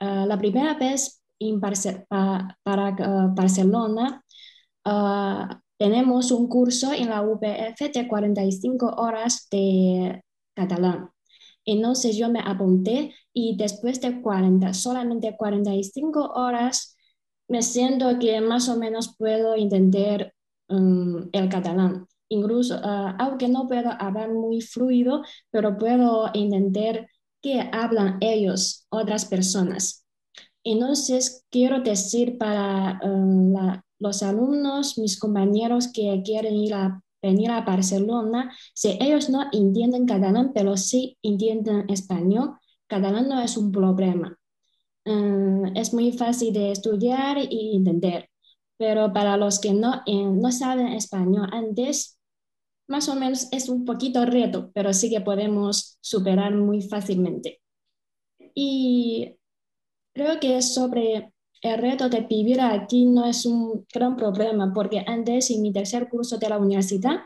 [0.00, 2.56] ah, la primera vez en para
[3.34, 4.24] Barcelona,
[5.78, 10.22] tenemos un curso en la UPF de 45 horas de
[10.54, 11.10] catalán.
[11.66, 16.96] Entonces yo me apunté y después de 40, solamente 45 horas,
[17.48, 20.32] me siento que más o menos puedo entender
[20.68, 22.06] um, el catalán.
[22.28, 27.08] Incluso, uh, aunque no puedo hablar muy fluido, pero puedo entender
[27.42, 30.05] qué hablan ellos, otras personas.
[30.68, 33.54] Entonces, quiero decir para um,
[34.00, 40.06] los alumnos, mis compañeros que quieren ir a venir a Barcelona, si ellos no entienden
[40.06, 42.58] catalán, pero sí entienden español,
[42.88, 44.36] catalán no es un problema.
[45.04, 48.28] Mm, es muy fácil de estudiar y entender,
[48.76, 52.18] pero para los que no, eh, no saben español antes,
[52.88, 57.60] más o menos es un poquito reto, pero sí que podemos superar muy fácilmente.
[58.52, 59.36] Y
[60.16, 65.50] creo que sobre el reto de vivir aquí no es un gran problema porque antes
[65.50, 67.18] en mi tercer curso de la universidad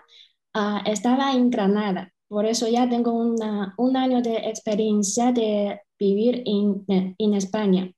[0.55, 2.13] ah, estaba en Granada.
[2.29, 6.85] Por eso ya tengo un año de experiencia de vivir en,
[7.19, 7.93] en España.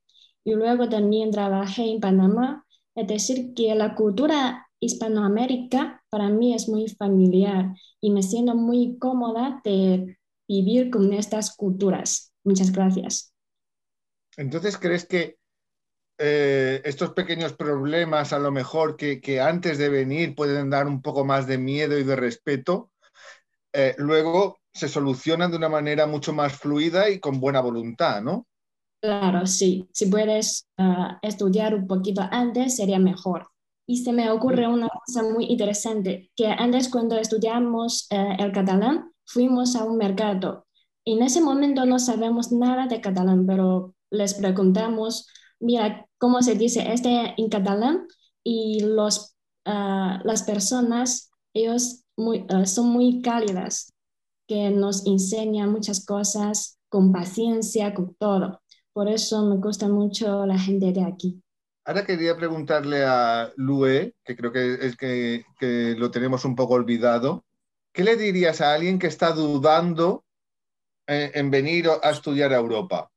[0.45, 2.66] Y luego también trabajé en Panamá.
[2.95, 8.99] Es decir, que la cultura hispanoamérica para mí es muy familiar y me siento muy
[8.99, 10.18] cómoda de
[10.49, 12.32] vivir con estas culturas.
[12.45, 13.31] Muchas gracias.
[14.36, 15.36] Entonces, ¿crees que
[16.18, 21.24] eh, estos pequeños problemas a lo mejor que, antes de venir pueden dar un poco
[21.24, 22.90] más de miedo y de respeto,
[23.72, 28.46] eh, luego se solucionan de una manera mucho más fluida y con buena voluntad, ¿no?
[29.00, 29.88] Claro, sí.
[29.92, 33.48] Si puedes ah, estudiar un poquito antes, sería mejor.
[33.86, 39.12] Y se me ocurre una cosa muy interesante, que antes cuando estudiamos eh, el catalán,
[39.26, 40.66] fuimos a un mercado.
[41.04, 45.26] En ese momento no sabemos nada de catalán, pero les preguntamos
[45.62, 48.06] mira cómo se dice este en catalán
[48.44, 49.34] y los,
[49.64, 53.92] ah, las personas, ellos muy, ah, son muy cálidas,
[54.46, 58.60] que nos enseñan muchas cosas con paciencia, con todo.
[58.92, 61.40] Por eso me gusta mucho la gente de aquí.
[61.84, 66.74] Ahora quería preguntarle a Lue, que creo que es que, que lo tenemos un poco
[66.74, 67.44] olvidado.
[67.92, 70.24] ¿Qué le dirías a alguien que está dudando
[71.06, 73.11] eh, en venir a estudiar a Europa?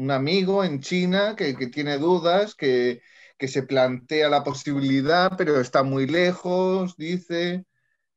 [0.00, 3.02] Un amigo en China que, tiene dudas, que,
[3.38, 7.64] se plantea la posibilidad, pero está muy lejos, dice.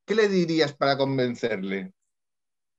[0.05, 1.91] ¿Qué le dirías para convencerle?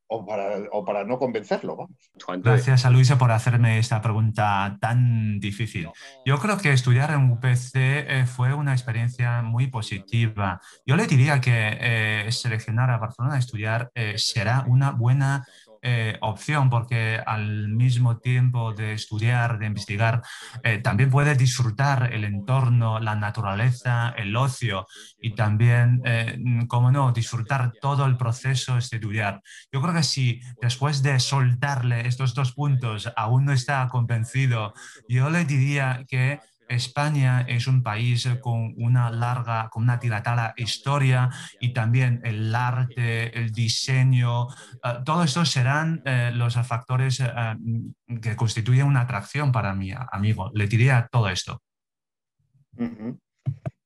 [0.07, 1.77] O para, o para, no convencerlo.
[1.77, 1.97] Vamos.
[2.43, 5.89] Gracias a Luisa por hacerme esta pregunta tan difícil.
[6.25, 10.61] Yo creo que estudiar en UPC eh, fue una experiencia muy positiva.
[10.87, 15.47] Yo le diría que eh, seleccionar a Barcelona a estudiar eh, será una buena
[15.87, 20.22] eh, opción porque al mismo tiempo de estudiar, de investigar,
[20.62, 24.87] eh, también puede disfrutar el entorno, la naturaleza, el ocio
[25.20, 29.43] y también, eh, como no, disfrutar todo el proceso estudiar.
[29.70, 34.72] Yo creo que si después de soltarle estos dos puntos aún no está convencido,
[35.07, 41.31] yo le diría que España es un país con una larga, con una dilatada historia
[41.61, 48.37] y también el arte, el diseño, uh, todo esto serán uh, los factores uh, que
[48.37, 50.51] constituyen una atracción para mi amigo.
[50.55, 51.61] Le diría todo esto.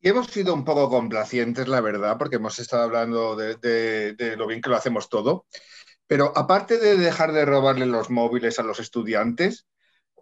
[0.00, 4.60] Y hemos sido un poco complacientes, la verdad, porque hemos estado hablando de, lo bien
[4.60, 5.46] que lo hacemos todo.
[6.06, 9.66] Pero aparte de dejar de robarle los móviles a los estudiantes,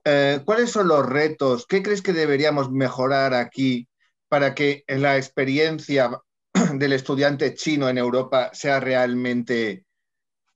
[0.08, 1.66] eh, ¿cuáles son los retos?
[1.66, 3.88] ¿Qué crees que deberíamos mejorar aquí
[4.28, 6.10] para que la experiencia
[6.74, 9.84] del estudiante chino en Europa sea realmente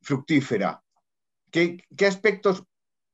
[0.01, 0.82] fructífera?
[1.51, 2.62] ¿Qué, qué aspectos,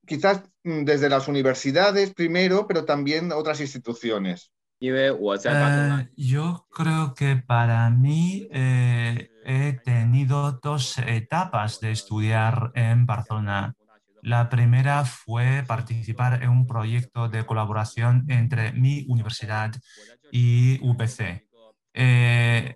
[0.05, 4.51] quizás mm, desde las universidades primero, pero también otras instituciones?
[4.79, 13.75] Eh, yo creo que para mí eh, he tenido dos etapas de estudiar en Barcelona.
[14.27, 19.73] La primera fue participar en un proyecto de colaboración entre mi universidad
[20.33, 21.47] y UPC.
[21.93, 22.75] Eh,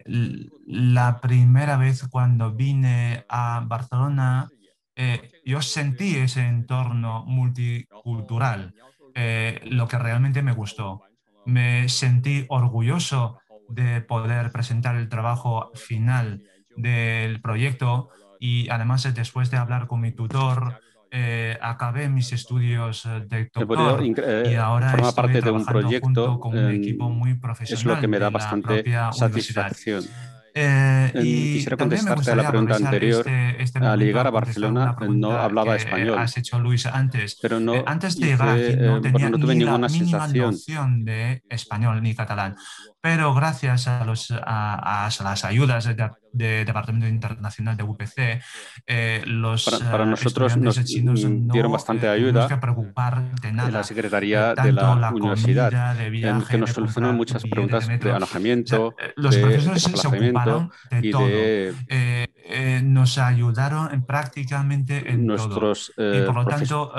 [0.65, 4.47] la primera vez cuando vine a Barcelona,
[4.95, 8.73] eh, yo sentí ese entorno multicultural,
[9.13, 11.03] eh, lo que realmente me gustó
[11.45, 16.43] me sentí orgulloso de poder presentar el trabajo final
[16.77, 18.07] del proyecto
[18.39, 20.79] y además después de hablar con mi tutor,
[21.11, 26.57] eh, acabé mis estudios de doctor y ahora forma estoy parte de un proyecto con
[26.57, 30.03] un equipo muy profesional es lo que me da la bastante satisfacción.
[30.03, 33.19] Eh, Eh, y Quisiera contestarte a la pregunta aprovechar anterior.
[33.25, 37.37] este- este Al llegar a Barcelona una no hablaba español, Has hecho Luis antes.
[37.41, 39.71] pero no, Eh, antes de llegar aquí no eh, tenía bueno, no tuve ni la
[39.71, 40.51] ninguna mínima sensación.
[40.51, 42.55] noción de español ni catalán.
[43.01, 48.41] Pero gracias a, los, a, a las ayudas del de, Departamento Internacional de UPC,
[48.85, 52.57] eh, los Para, para eh, nosotros nos chinos mm, no dieron bastante eh, ayuda que
[52.57, 53.71] preocupar de nada.
[53.71, 57.97] la Secretaría de tanto la, Universidad, comida, de viaje, que nos solucionó muchas preguntas de
[57.97, 61.27] de, alojamiento, los de profesores se ocuparon de y todo.
[61.27, 66.15] Eh, eh, nos ayudaron en prácticamente en nuestros todo.
[66.15, 66.93] Y por lo tanto,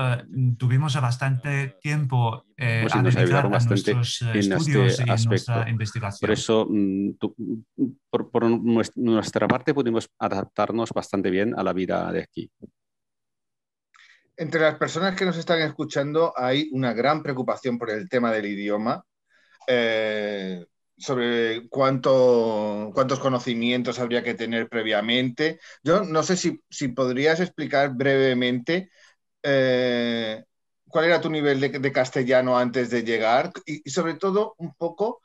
[0.59, 5.03] tuvimos bastante tiempo eh, pues a nos dedicar ayudaron a bastante nuestros en estudios este
[5.03, 5.70] y en nuestra aspecto.
[5.99, 6.18] Investigación.
[6.20, 7.34] Por eso, mm, tu-
[8.11, 12.51] por, por nues- nuestra parte, pudimos adaptarnos bastante bien a la vida de aquí.
[14.36, 18.47] Entre las personas que nos están escuchando hay una gran preocupación por el tema del
[18.47, 19.05] idioma,
[19.68, 20.66] eh,
[20.99, 25.61] sobre cuánto, cuántos conocimientos habría que tener previamente.
[25.84, 28.90] Yo no sé si, si podrías explicar brevemente
[29.43, 30.45] eh,
[30.88, 34.74] cuál era tu nivel de, de castellano antes de llegar y, y sobre todo un
[34.74, 35.22] poco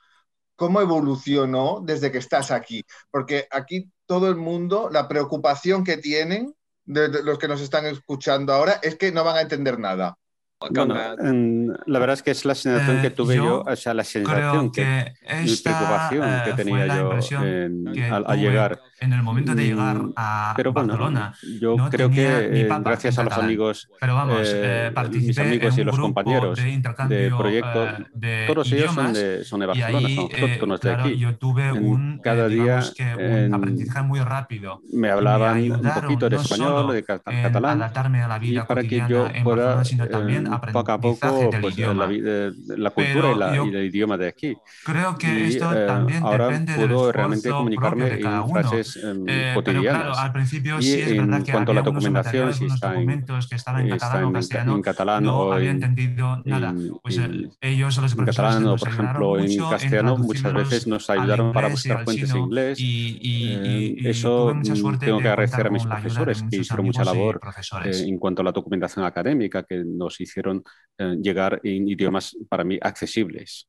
[0.57, 2.83] cómo evolucionó desde que estás aquí.
[3.09, 6.53] Porque aquí todo el mundo, la preocupación que tienen
[6.83, 10.17] de, de los que nos están escuchando ahora es que no van a entender nada.
[10.59, 13.75] Bueno, en- la verdad es que es la sensación que Eh, tuve yo, yo o
[13.75, 17.09] sea, la sensación que, que mi preocupación eh, que fue tenía yo
[17.45, 18.81] en- que al, al tuve llegar.
[18.99, 21.33] En el momento de llegar Mm, a Pero bueno, Barcelona.
[21.61, 22.25] yo no creo que
[22.61, 26.63] eh, gracias a los amigos, Pero vamos, eh, eh, mis amigos y los compañeros de
[26.63, 30.23] de intercambio proyecto, eh, de todos ellos son de, son de y Barcelona, ahí, son
[30.25, 31.17] autóctonos de aquí.
[31.17, 32.79] yo tuve un, cada día
[33.15, 34.81] un en- aprendizaje muy rápido.
[34.83, 38.39] me y me hablaban un poquito de no español, de catalán, adaptarme a la y
[38.39, 43.31] vida para que yo pueda también poco a poco pues, la, de- de la cultura
[43.31, 44.55] y, la- y el idioma de aquí.
[44.83, 48.61] Creo que Y esto eh, también ahora depende puedo realmente comunicarme de en uno.
[48.61, 50.01] frases em, Eh, pero cotidianas.
[50.03, 52.87] claro, al principio y sí es verdad en que cuanto a la documentación, si está
[52.87, 55.69] en, documentos que estaban en está catalán o en, castellano, en catalán no o había
[55.71, 56.69] en, entendido nada.
[56.71, 60.53] en- Pues en- el- ellos, los en profesores, catalán por ejemplo, en en castellano, muchas
[60.53, 62.79] veces nos ayudaron para buscar fuentes en inglés.
[62.79, 67.03] y, y- Eh, y- eso mm, tengo que agradecer a mis profesores que hicieron mucha
[67.05, 67.39] labor
[67.85, 70.63] eh, en cuanto a la documentación académica, que nos hicieron
[70.97, 73.65] eh, llegar en idiomas para mí accesibles.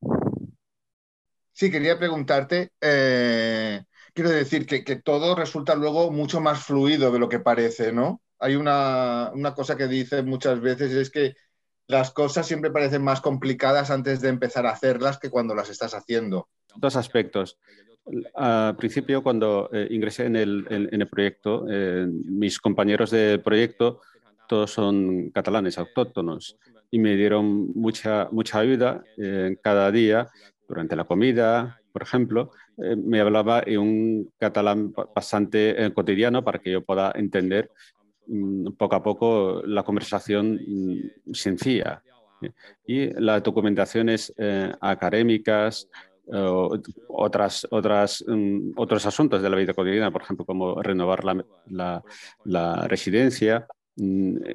[1.51, 3.83] Sí, quería preguntarte, eh,
[4.13, 8.21] quiero decir que, todo resulta luego mucho más fluido de lo que parece, ¿no?
[8.39, 11.35] Hay una, una cosa que dice muchas veces, es que
[11.87, 15.93] las cosas siempre parecen más complicadas antes de empezar a hacerlas que cuando las estás
[15.93, 16.47] haciendo.
[16.75, 17.57] Dos aspectos.
[18.35, 23.39] Al principio, cuando eh, ingresé en el, en- en el proyecto, eh, mis compañeros de
[23.39, 24.01] proyecto
[24.47, 26.57] todos son catalanes autóctonos
[26.89, 30.27] y me dieron mucha, mucha ayuda eh, cada día
[30.67, 32.51] durante la comida, por ejemplo.
[32.77, 37.71] eh, me hablaba en un catalán ba- bastante eh, cotidiano para que yo pueda entender
[38.27, 42.03] mm, poco a poco la conversación mm, sencilla.
[42.85, 45.89] Y las documentaciones eh, académicas,
[46.31, 46.77] eh,
[47.07, 52.03] otras, otras, mm, otros asuntos de la vida cotidiana, por ejemplo, como renovar la, la-
[52.43, 53.67] la residencia.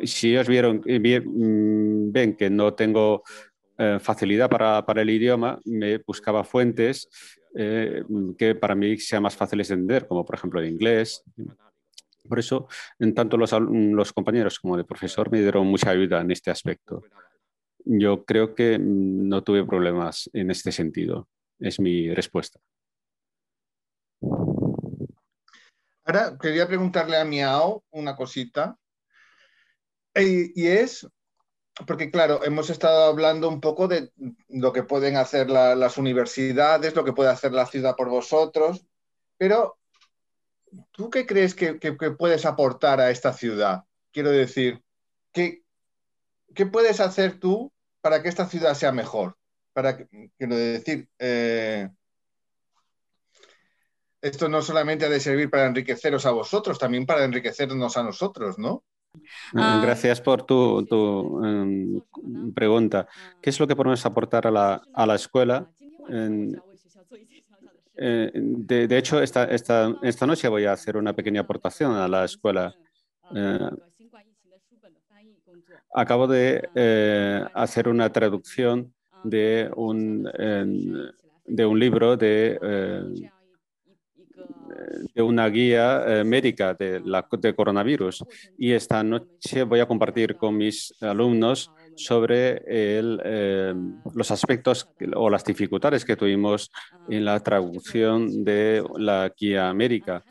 [0.05, 3.23] Si ellos vieron, eh, ven que no tengo
[3.79, 7.09] eh, facilidad para, para, el idioma, me buscaba fuentes
[7.55, 8.03] eh,
[8.39, 11.23] que para mí sean más fáciles de entender, como por ejemplo el inglés.
[12.29, 12.69] Por eso,
[12.99, 17.03] en tanto los, los compañeros como el profesor me dieron mucha ayuda en este aspecto.
[17.85, 21.29] Yo creo que mm, no tuve problemas en este sentido.
[21.59, 22.59] Es mi respuesta.
[26.05, 28.77] Ahora quería preguntarle a Miao una cosita.
[30.17, 31.07] Y, es,
[31.87, 34.13] porque claro, hemos estado hablando un poco de
[34.49, 38.87] lo que pueden hacer las universidades, lo que puede hacer la ciudad por vosotros,
[39.37, 39.79] pero
[40.93, 41.75] ¿tú qué crees que,
[42.19, 43.85] puedes aportar a esta ciudad?
[44.13, 44.83] Quiero decir,
[45.33, 45.65] ¿qué,
[46.55, 49.37] ¿qué, puedes hacer tú para que esta ciudad sea mejor?
[49.73, 49.97] Para,
[50.39, 51.91] quiero decir, eh,
[54.21, 58.59] esto no solamente ha de servir para enriqueceros a vosotros, también para enriquecernos a nosotros,
[58.59, 58.85] ¿no?
[59.55, 59.81] Ah.
[59.83, 62.01] Gracias por tu, em,
[62.53, 63.07] pregunta.
[63.41, 64.51] ¿Qué es lo que podemos aportar a
[65.07, 65.71] la, escuela?
[67.97, 72.25] Eh, de, hecho, esta, esta, esta, noche voy a hacer una pequeña aportación a la
[72.25, 72.75] escuela.
[73.35, 73.71] Eh,
[75.95, 78.93] acabo de eh, hacer una traducción
[79.23, 80.29] de un,
[81.47, 83.31] de un libro de
[85.15, 88.25] de una guía eh, médica de, la, de coronavirus.
[88.59, 93.75] Y esta noche voy a compartir con mis alumnos sobre eh,
[94.15, 96.71] los aspectos o las dificultades que tuvimos
[97.09, 100.25] en la traducción de la guía médica.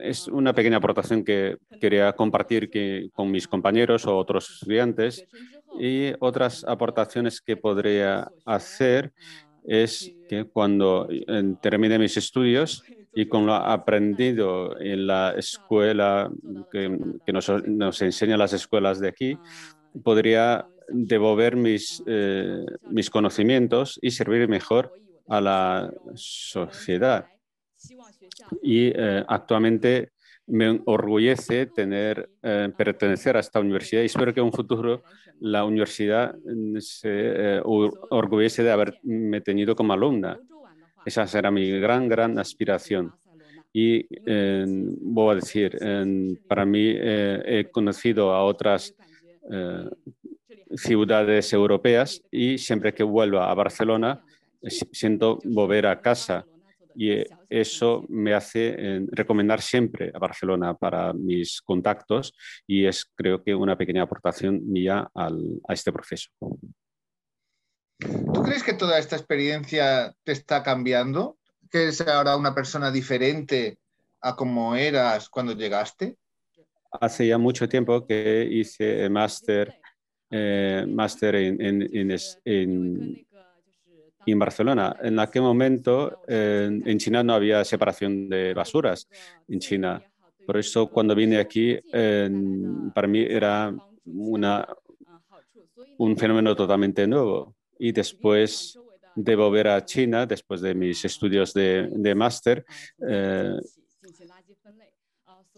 [0.00, 2.70] Es una pequeña aportación que quería compartir
[3.12, 5.26] con mis compañeros o otros estudiantes
[5.78, 9.12] y otras aportaciones que podría hacer
[9.64, 12.82] es que cuando eh, termine mis estudios
[13.14, 16.30] y con lo aprendido en la escuela
[16.70, 16.88] que,
[17.32, 19.38] nos, enseñan las escuelas de aquí,
[20.02, 24.92] podría devolver mis, eh, mis conocimientos y servir mejor
[25.28, 27.26] a la sociedad.
[28.62, 30.11] Y eh, actualmente
[30.46, 35.02] me orgullece tener, eh, pertenecer a esta universidad y espero que en un futuro
[35.40, 40.38] la universidad mm, se orgullece de haberme tenido como alumna.
[41.04, 43.12] Esa será mi gran, gran aspiración.
[43.72, 44.06] Y
[45.00, 45.78] voy a decir,
[46.46, 48.94] para mí eh, he conocido a otras
[49.50, 49.88] eh,
[50.74, 54.22] ciudades europeas y siempre que vuelvo a Barcelona
[54.92, 56.46] siento volver a casa
[56.94, 62.34] y eso me hace recomendar siempre a Barcelona para mis contactos
[62.66, 65.30] y es creo que una pequeña aportación mía a
[65.72, 66.30] este proceso.
[67.98, 71.38] ¿Tú crees que toda esta experiencia te está cambiando?
[71.70, 73.78] ¿Que eres ahora una persona diferente
[74.20, 76.16] a como eras cuando llegaste?
[77.00, 79.80] Hace ya mucho tiempo que hice máster
[80.34, 82.10] eh, máster en, en,
[82.46, 83.26] en,
[84.26, 84.96] Barcelona.
[85.02, 89.08] En aquel momento en China no había separación de basuras
[89.48, 90.02] en China.
[90.46, 91.78] Por eso cuando vine aquí,
[92.94, 94.66] para mí era una,
[95.98, 98.78] un fenómeno totalmente nuevo y después
[99.14, 102.64] de volver a China, después de mis estudios de, máster,
[103.08, 103.56] eh,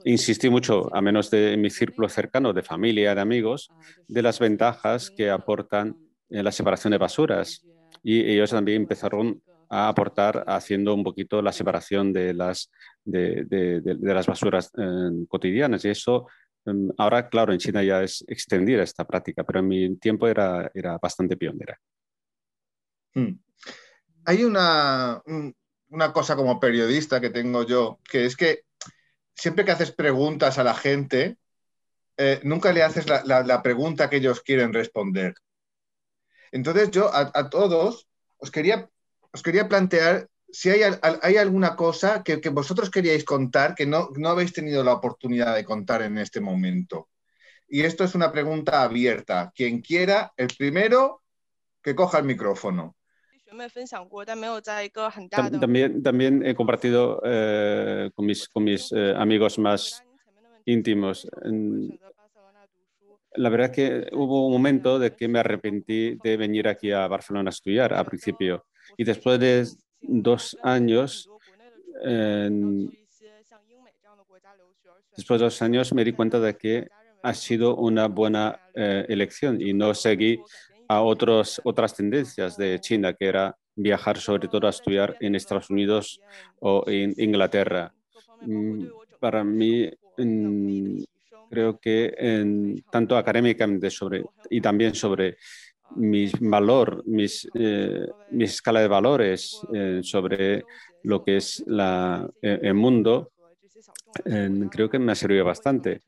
[0.05, 3.71] insistí mucho, a menos de mi círculo cercano de familia, de amigos,
[4.09, 5.97] de las ventajas que aportan
[6.29, 7.65] la separación de basuras.
[8.05, 12.71] Y ellos también empezaron a aportar haciendo un poquito la separación de las,
[13.05, 15.85] de, las basuras eh, cotidianas.
[15.85, 16.29] Y eso
[16.65, 20.71] em, ahora, claro, en China ya es extendida esta práctica, pero en mi tiempo era,
[20.73, 21.77] era bastante pionera.
[23.15, 23.33] Hmm.
[24.27, 25.21] Hay una,
[25.89, 28.63] una cosa como periodista que tengo yo, que es que
[29.35, 31.37] siempre que haces preguntas a la gente,
[32.17, 35.35] eh, nunca le haces la, pregunta que ellos quieren responder.
[36.55, 38.07] Entonces yo a, todos
[38.39, 38.89] os quería,
[39.33, 44.11] os quería plantear si hay, hay alguna cosa que, que, vosotros queríais contar que no,
[44.17, 47.09] no habéis tenido la oportunidad de contar en este momento.
[47.67, 49.51] Y esto es una pregunta abierta.
[49.53, 51.23] Quien quiera, el primero
[51.83, 52.95] que coja el micrófono.
[55.61, 60.05] También, también he compartido eh, con mis, con mis eh, amigos más
[60.67, 61.27] íntimos.
[63.35, 67.51] La verdad que hubo un momento de que me arrepentí de venir aquí a Barcelona
[67.51, 68.67] a estudiar a principio.
[68.97, 69.67] Y después de
[70.01, 71.29] dos años,
[75.17, 76.89] después de dos años me di cuenta de que
[77.23, 80.39] ha sido una buena eh, elección y no seguí
[80.89, 85.71] a otros, otras tendencias de China, que era viajar sobre todo a estudiar en Estados
[85.71, 86.21] Unidos
[86.61, 87.93] o en Inglaterra.
[88.43, 88.87] Mm,
[89.19, 89.91] para mí,
[91.55, 92.13] creo que
[92.91, 93.89] tanto académicamente
[94.51, 95.37] y también sobre
[95.97, 100.65] mi valor, mis, eh, mi escala de valores eh, sobre
[101.05, 103.31] lo que es eh, el mundo,
[104.71, 106.01] creo que me ha servido bastante.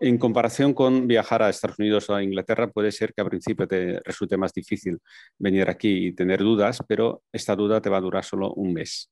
[0.00, 3.66] En comparación con viajar a Estados Unidos o a Inglaterra, puede ser que al principio
[3.66, 4.98] te resulte más difícil
[5.38, 9.10] venir aquí y tener dudas, pero esta duda te va a durar solo un mes.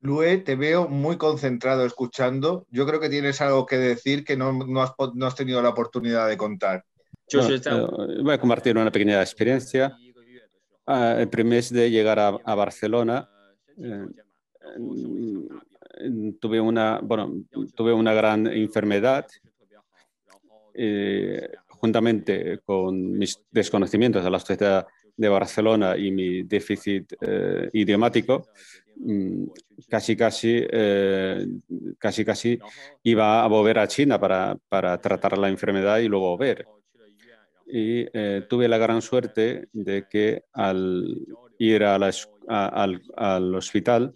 [0.00, 2.66] Lue, te veo muy concentrado escuchando.
[2.70, 6.84] Yo creo que tienes algo que decir que no, has, tenido la oportunidad de contar.
[7.32, 7.60] Eh,
[8.22, 9.96] voy a compartir una pequeña experiencia.
[10.86, 13.28] Ah, el primer mes de llegar a, Barcelona,
[13.76, 14.06] eh,
[16.40, 17.44] tuve una, bueno,
[17.74, 19.26] tuve una gran enfermedad.
[20.74, 24.86] Eh, juntamente con mis desconocimientos de la sociedad
[25.16, 28.48] de Barcelona y mi déficit eh, idiomático,
[29.88, 31.46] casi casi, eh,
[31.98, 32.58] casi casi
[33.02, 36.66] iba a volver a China para, para tratar la enfermedad y luego volver.
[37.66, 38.06] Y
[38.48, 41.16] tuve la gran suerte de que al
[41.58, 42.10] ir a la,
[42.48, 44.14] al, al hospital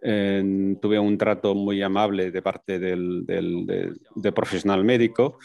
[0.00, 3.24] tuve un trato muy amable de parte del,
[4.34, 5.38] profesional médico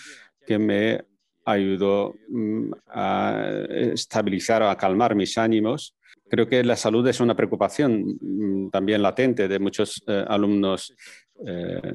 [0.45, 1.03] que me
[1.45, 3.47] ayudó mm, a
[3.93, 5.95] estabilizar o a calmar mis ánimos.
[6.33, 10.91] Creo que la salud es una preocupación mm, también latente de muchos eh, alumnos
[11.45, 11.93] eh,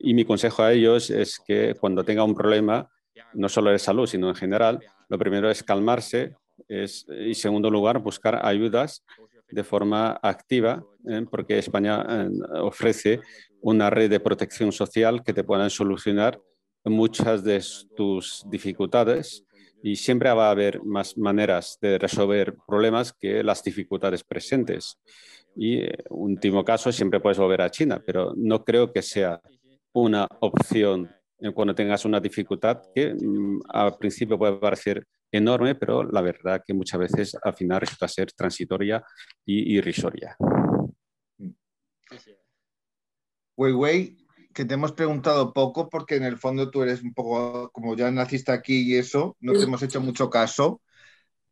[0.00, 2.90] y mi consejo a ellos es que cuando tenga un problema,
[3.34, 6.34] no solo de salud, sino en general, lo primero es calmarse
[6.66, 9.04] es, y, segundo lugar, buscar ayudas
[9.48, 11.24] de forma activa, ¿eh?
[11.30, 12.04] porque España
[12.62, 13.20] ofrece
[13.60, 16.36] una red de protección social que te puedan solucionar
[16.84, 17.62] muchas de
[17.94, 19.44] tus dificultades
[19.82, 24.98] y siempre va a haber más maneras de resolver problemas que las dificultades presentes.
[25.56, 29.40] Y eh, último caso, siempre puedes volver a China, pero no creo que sea
[29.92, 31.10] una opción
[31.54, 36.74] cuando tengas una dificultad que mm, al principio puede parecer enorme, pero la verdad que
[36.74, 39.02] muchas veces al final resulta ser transitoria
[39.44, 40.36] y irrisoria.
[43.56, 44.21] Wei Wei,
[44.52, 48.10] que te hemos preguntado poco porque en el fondo tú eres un poco, como ya
[48.10, 50.80] naciste aquí y eso, no te hemos hecho mucho caso,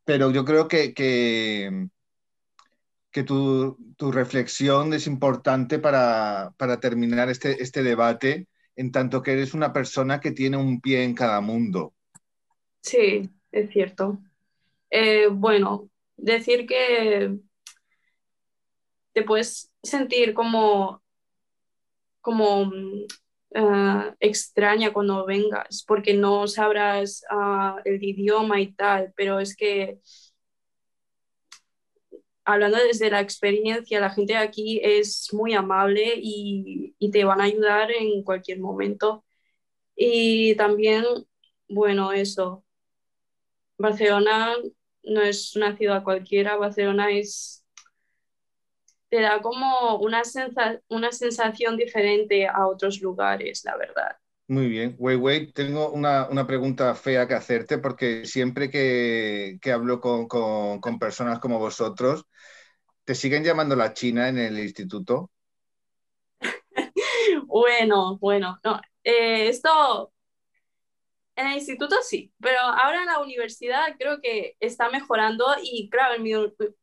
[0.05, 1.89] pero yo creo que, que,
[3.25, 3.77] tu,
[4.13, 10.21] reflexión es importante para, para terminar este, este debate en tanto que eres una persona
[10.21, 11.95] que tiene un pie en cada mundo.
[12.81, 14.19] Sí, es cierto.
[14.91, 17.37] Eh, bueno, decir que
[19.13, 21.03] te puedes sentir como,
[22.21, 22.73] como
[23.55, 29.99] eh, extraña cuando vengas, porque no sabrás ah, el idioma y tal, pero es que
[32.45, 37.45] hablando desde la experiencia, la gente aquí es muy amable y, y, te van a
[37.45, 39.25] ayudar en cualquier momento.
[39.97, 41.05] Y también,
[41.69, 42.65] bueno, eso,
[43.79, 44.55] Barcelona
[45.05, 47.60] no es una ciudad cualquiera, Barcelona es,
[49.11, 50.23] te da como una,
[50.89, 54.17] una sensación diferente a otros lugares, la verdad.
[54.47, 54.97] Muy bien.
[54.99, 61.41] Wei Wei, tengo una, pregunta fea que hacerte porque siempre que, hablo con, con, personas
[61.41, 62.25] como vosotros,
[63.05, 65.31] ¿te siguen llamando la China en el instituto?
[67.47, 68.81] bueno, bueno, no.
[69.03, 70.13] Eh, esto
[71.37, 76.15] en el instituto sí, pero ahora en la universidad creo que está mejorando y claro,
[76.15, 76.33] en mi,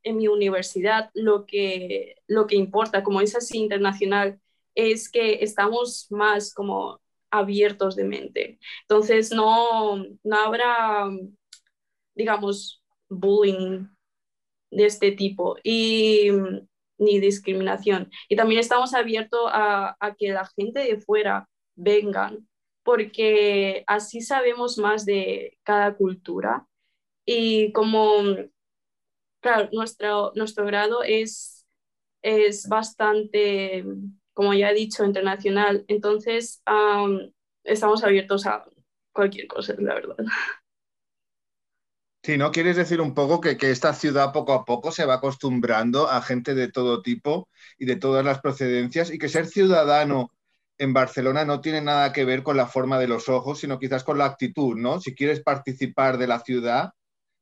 [0.04, 4.40] en mi universidad lo que, lo que importa, como es así internacional,
[4.76, 8.60] es que estamos más como abiertos de mente.
[8.84, 11.10] Entonces no, no habrá,
[12.16, 13.88] digamos, bullying
[14.72, 16.30] de este tipo y
[16.98, 18.12] ni discriminación.
[18.30, 22.48] Y también estamos abiertos a, a que la gente de fuera vengan
[22.88, 26.66] porque así sabemos más de cada cultura.
[27.26, 28.24] Y como,
[29.42, 31.66] claro, nuestro, nuestro grado es,
[32.22, 33.84] es bastante,
[34.34, 36.64] como ya he dicho, internacional, entonces
[37.66, 38.64] estamos abiertos a
[39.12, 40.16] cualquier cosa, la verdad.
[42.24, 42.52] Sí, ¿no?
[42.52, 46.22] Quieres decir un poco que, que, esta ciudad poco a poco se va acostumbrando a
[46.22, 50.32] gente de todo tipo y de todas las procedencias y que ser ciudadano
[50.78, 54.04] en Barcelona no tiene nada que ver con la forma de los ojos, sino quizás
[54.04, 55.00] con la actitud, ¿no?
[55.00, 56.94] Si quieres participar de la ciudad,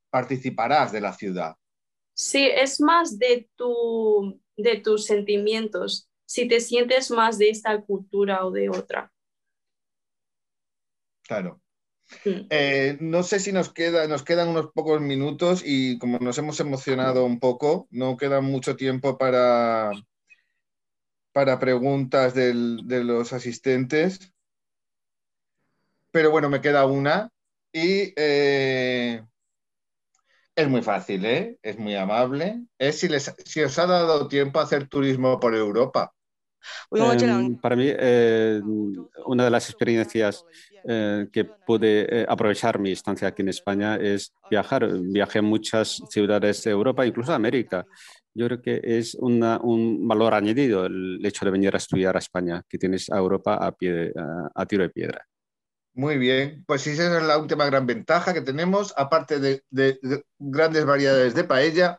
[0.09, 1.55] participarás de la ciudad.
[2.13, 8.45] Sí, es más de, tu, de tus sentimientos, si te sientes más de esta cultura
[8.45, 9.11] o de otra.
[11.23, 11.61] Claro.
[12.23, 12.47] Mm.
[12.49, 16.59] Eh, no sé si nos, queda, nos quedan unos pocos minutos y como nos hemos
[16.59, 19.91] emocionado un poco, no queda mucho tiempo para,
[21.35, 22.53] para preguntas de
[23.03, 24.31] los asistentes.
[26.09, 27.29] pero bueno, me queda una
[27.73, 29.21] y eh,
[30.55, 31.57] es muy fácil, ¿eh?
[31.61, 32.63] es muy amable.
[32.79, 36.15] Es si, les, si os ha dado tiempo a hacer turismo por Europa.
[36.91, 38.61] Em, para mí, eh,
[39.25, 40.45] una de las experiencias
[40.87, 44.87] eh, que pude eh, aprovechar mi estancia aquí en España es viajar.
[45.01, 47.85] Viajé a muchas ciudades de Europa, incluso de América.
[48.37, 52.61] Yo creo que es un valor añadido el hecho de venir a estudiar a España,
[52.67, 54.11] que tienes a Europa a, pie,
[54.53, 55.25] a, tiro de piedra.
[55.93, 59.63] Muy bien, pues esa es la última gran ventaja que tenemos, aparte de,
[60.37, 61.97] grandes variedades de paella.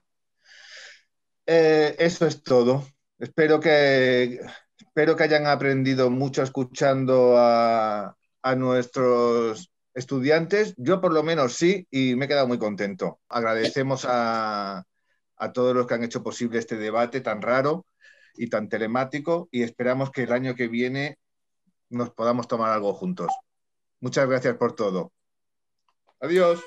[1.47, 2.87] eso es todo.
[3.19, 4.39] Espero que,
[4.79, 8.15] espero que hayan aprendido mucho escuchando a,
[8.59, 10.75] nuestros estudiantes.
[10.77, 13.21] Yo por lo menos sí y me he quedado muy contento.
[13.29, 14.85] Agradecemos a,
[15.37, 17.87] a todos los que han hecho posible este debate tan raro
[18.35, 21.19] y tan telemático y esperamos que el año que viene
[21.89, 23.33] nos podamos tomar algo juntos.
[24.01, 25.13] Muchas gracias por todo.
[26.21, 26.61] Adiós.